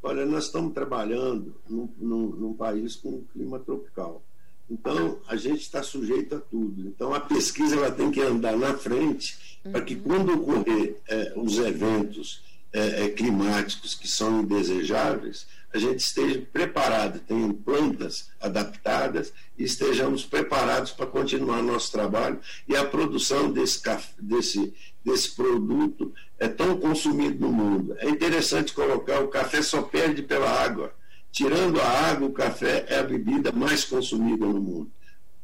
Olha, 0.02 0.26
nós 0.26 0.46
estamos 0.46 0.74
trabalhando 0.74 1.56
num, 1.70 1.90
num, 1.98 2.30
num 2.30 2.54
país 2.54 2.96
com 2.96 3.10
um 3.10 3.24
clima 3.34 3.60
tropical. 3.60 4.24
Então, 4.70 5.20
a 5.28 5.36
gente 5.36 5.62
está 5.62 5.82
sujeito 5.82 6.36
a 6.36 6.40
tudo. 6.40 6.88
Então, 6.88 7.14
a 7.14 7.20
pesquisa 7.20 7.76
ela 7.76 7.92
tem 7.92 8.12
que 8.12 8.22
andar 8.22 8.58
na 8.58 8.78
frente 8.78 9.60
uhum. 9.66 9.72
para 9.72 9.82
que, 9.82 9.96
quando 9.96 10.34
ocorrer 10.34 10.98
é, 11.08 11.34
os 11.36 11.58
eventos 11.58 12.42
é, 12.74 13.06
é, 13.06 13.10
climáticos 13.10 13.96
que 13.96 14.08
são 14.08 14.42
indesejáveis, 14.42 15.48
a 15.74 15.78
gente 15.78 16.00
esteja 16.00 16.42
preparado, 16.52 17.20
tenha 17.20 17.54
plantas 17.54 18.30
adaptadas 18.40 19.34
e 19.58 19.64
estejamos 19.64 20.26
preparados 20.26 20.92
para 20.92 21.06
continuar 21.06 21.62
nosso 21.62 21.92
trabalho 21.92 22.40
e 22.68 22.76
a 22.76 22.86
produção 22.86 23.52
desse, 23.52 23.82
desse, 24.20 24.74
desse 25.08 25.32
produto 25.32 26.14
é 26.38 26.50
tão 26.50 26.78
consumido 26.78 27.40
no 27.40 27.52
mundo. 27.52 27.96
É 28.00 28.10
interessante 28.10 28.74
colocar, 28.74 29.22
o 29.22 29.30
café 29.30 29.62
só 29.62 29.82
perde 29.82 30.22
pela 30.22 30.50
água. 30.50 30.94
Tirando 31.32 31.80
a 31.80 31.88
água, 31.88 32.28
o 32.28 32.34
café 32.34 32.86
é 32.90 33.00
a 33.00 33.04
bebida 33.04 33.52
mais 33.52 33.86
consumida 33.86 34.46
no 34.46 34.60
mundo. 34.60 34.92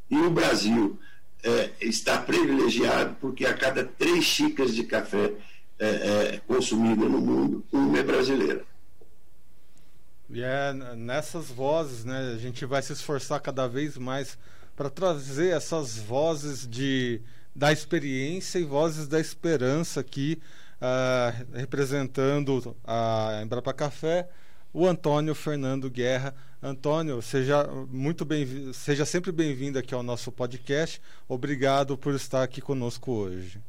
E 0.09 0.17
o 0.17 0.29
Brasil 0.29 0.99
é, 1.41 1.71
está 1.79 2.17
privilegiado 2.17 3.15
porque 3.21 3.45
a 3.45 3.53
cada 3.53 3.85
três 3.85 4.25
xícaras 4.25 4.75
de 4.75 4.83
café 4.83 5.31
é, 5.79 5.87
é, 5.87 6.41
consumida 6.45 7.05
no 7.05 7.19
mundo, 7.19 7.63
uma 7.71 7.97
é 7.97 8.03
brasileira. 8.03 8.65
E 10.29 10.41
é 10.41 10.73
nessas 10.95 11.49
vozes, 11.49 12.03
né, 12.03 12.33
a 12.35 12.37
gente 12.37 12.65
vai 12.65 12.81
se 12.81 12.91
esforçar 12.91 13.39
cada 13.39 13.67
vez 13.67 13.97
mais 13.97 14.37
para 14.75 14.89
trazer 14.89 15.55
essas 15.55 15.97
vozes 15.97 16.67
de, 16.67 17.21
da 17.55 17.71
experiência 17.71 18.59
e 18.59 18.63
vozes 18.63 19.07
da 19.07 19.19
esperança 19.19 19.99
aqui, 19.99 20.41
uh, 20.81 21.57
representando 21.57 22.75
a 22.83 23.41
Embrapa 23.43 23.73
Café, 23.73 24.29
o 24.73 24.87
Antônio 24.87 25.35
Fernando 25.35 25.89
Guerra. 25.89 26.35
Antônio, 26.61 27.21
seja 27.21 27.67
muito 27.89 28.23
bem, 28.23 28.71
seja 28.73 29.05
sempre 29.05 29.31
bem-vindo 29.31 29.77
aqui 29.77 29.93
ao 29.93 30.01
nosso 30.01 30.31
podcast. 30.31 31.01
Obrigado 31.27 31.97
por 31.97 32.15
estar 32.15 32.41
aqui 32.41 32.61
conosco 32.61 33.11
hoje. 33.11 33.59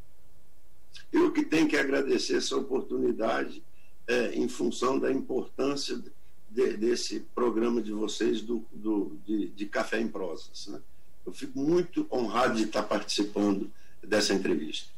Eu 1.13 1.33
que 1.33 1.45
tenho 1.45 1.69
que 1.69 1.77
agradecer 1.77 2.37
essa 2.37 2.57
oportunidade 2.57 3.63
é, 4.07 4.35
em 4.35 4.49
função 4.49 4.99
da 4.99 5.11
importância 5.11 6.01
de, 6.51 6.77
desse 6.77 7.21
programa 7.35 7.83
de 7.83 7.93
vocês 7.93 8.41
do, 8.41 8.65
do 8.73 9.17
de, 9.27 9.49
de, 9.49 9.67
Café 9.67 10.01
em 10.01 10.09
Prosas. 10.09 10.69
Né? 10.69 10.81
Eu 11.27 11.33
fico 11.33 11.59
muito 11.59 12.07
honrado 12.11 12.57
de 12.57 12.65
estar 12.65 12.83
participando 12.83 13.71
dessa 14.03 14.35
entrevista. 14.35 14.95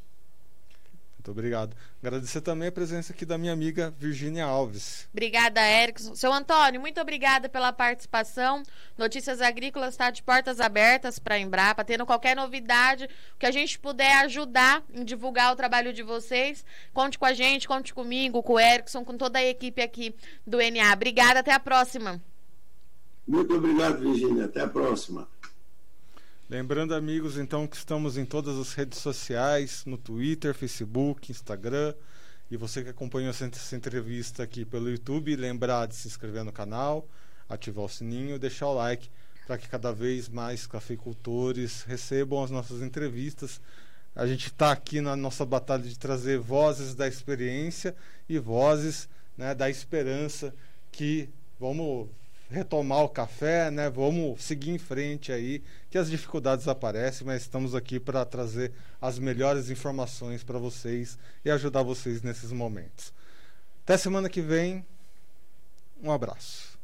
Muito 1.26 1.30
obrigado. 1.32 1.76
Agradecer 2.00 2.40
também 2.40 2.68
a 2.68 2.72
presença 2.72 3.12
aqui 3.12 3.26
da 3.26 3.36
minha 3.36 3.52
amiga 3.52 3.92
Virgínia 3.98 4.44
Alves. 4.44 5.08
Obrigada, 5.12 5.60
Erickson. 5.60 6.14
Seu 6.14 6.32
Antônio, 6.32 6.80
muito 6.80 7.00
obrigada 7.00 7.48
pela 7.48 7.72
participação. 7.72 8.62
Notícias 8.96 9.40
Agrícolas 9.40 9.94
está 9.94 10.08
de 10.08 10.22
portas 10.22 10.60
abertas 10.60 11.18
para 11.18 11.34
a 11.34 11.38
Embrapa. 11.40 11.84
Tendo 11.84 12.06
qualquer 12.06 12.36
novidade, 12.36 13.08
que 13.40 13.46
a 13.46 13.50
gente 13.50 13.76
puder 13.76 14.18
ajudar 14.18 14.84
em 14.94 15.04
divulgar 15.04 15.52
o 15.52 15.56
trabalho 15.56 15.92
de 15.92 16.04
vocês, 16.04 16.64
conte 16.94 17.18
com 17.18 17.24
a 17.24 17.32
gente, 17.32 17.66
conte 17.66 17.92
comigo, 17.92 18.40
com 18.40 18.52
o 18.52 18.60
Erickson, 18.60 19.04
com 19.04 19.16
toda 19.16 19.40
a 19.40 19.44
equipe 19.44 19.82
aqui 19.82 20.14
do 20.46 20.58
NA. 20.58 20.92
Obrigada, 20.92 21.40
até 21.40 21.52
a 21.52 21.58
próxima. 21.58 22.22
Muito 23.26 23.52
obrigado, 23.52 23.98
Virgínia. 23.98 24.44
Até 24.44 24.60
a 24.60 24.68
próxima. 24.68 25.26
Lembrando, 26.48 26.94
amigos, 26.94 27.36
então, 27.36 27.66
que 27.66 27.76
estamos 27.76 28.16
em 28.16 28.24
todas 28.24 28.56
as 28.56 28.72
redes 28.72 29.00
sociais, 29.00 29.82
no 29.84 29.98
Twitter, 29.98 30.54
Facebook, 30.54 31.32
Instagram. 31.32 31.92
E 32.48 32.56
você 32.56 32.84
que 32.84 32.88
acompanhou 32.88 33.30
essa, 33.30 33.74
entrevista 33.74 34.44
aqui 34.44 34.64
pelo 34.64 34.88
YouTube, 34.88 35.34
lembrar 35.34 35.86
de 35.86 35.96
se 35.96 36.06
inscrever 36.06 36.44
no 36.44 36.52
canal, 36.52 37.08
ativar 37.48 37.84
o 37.84 37.88
sininho, 37.88 38.38
deixar 38.38 38.68
o 38.68 38.74
like 38.74 39.10
para 39.44 39.58
que 39.58 39.68
cada 39.68 39.92
vez 39.92 40.28
mais 40.28 40.68
cafeicultores 40.68 41.82
recebam 41.82 42.44
as 42.44 42.50
nossas 42.52 42.80
entrevistas. 42.80 43.60
A 44.14 44.24
gente 44.24 44.46
está 44.46 44.70
aqui 44.70 45.00
na 45.00 45.16
nossa 45.16 45.44
batalha 45.44 45.82
de 45.82 45.98
trazer 45.98 46.38
vozes 46.38 46.94
da 46.94 47.08
experiência 47.08 47.92
e 48.28 48.38
vozes 48.38 49.08
né, 49.36 49.52
da 49.52 49.68
esperança 49.68 50.54
que 50.92 51.28
vamos 51.58 52.08
retomar 52.50 53.02
o 53.02 53.08
café, 53.08 53.70
né? 53.70 53.90
Vamos 53.90 54.42
seguir 54.42 54.70
em 54.70 54.78
frente 54.78 55.32
aí, 55.32 55.62
que 55.90 55.98
as 55.98 56.08
dificuldades 56.08 56.68
aparecem, 56.68 57.26
mas 57.26 57.42
estamos 57.42 57.74
aqui 57.74 57.98
para 57.98 58.24
trazer 58.24 58.72
as 59.00 59.18
melhores 59.18 59.70
informações 59.70 60.44
para 60.44 60.58
vocês 60.58 61.18
e 61.44 61.50
ajudar 61.50 61.82
vocês 61.82 62.22
nesses 62.22 62.52
momentos. 62.52 63.12
Até 63.84 63.96
semana 63.96 64.28
que 64.28 64.40
vem. 64.40 64.84
Um 66.02 66.10
abraço. 66.10 66.75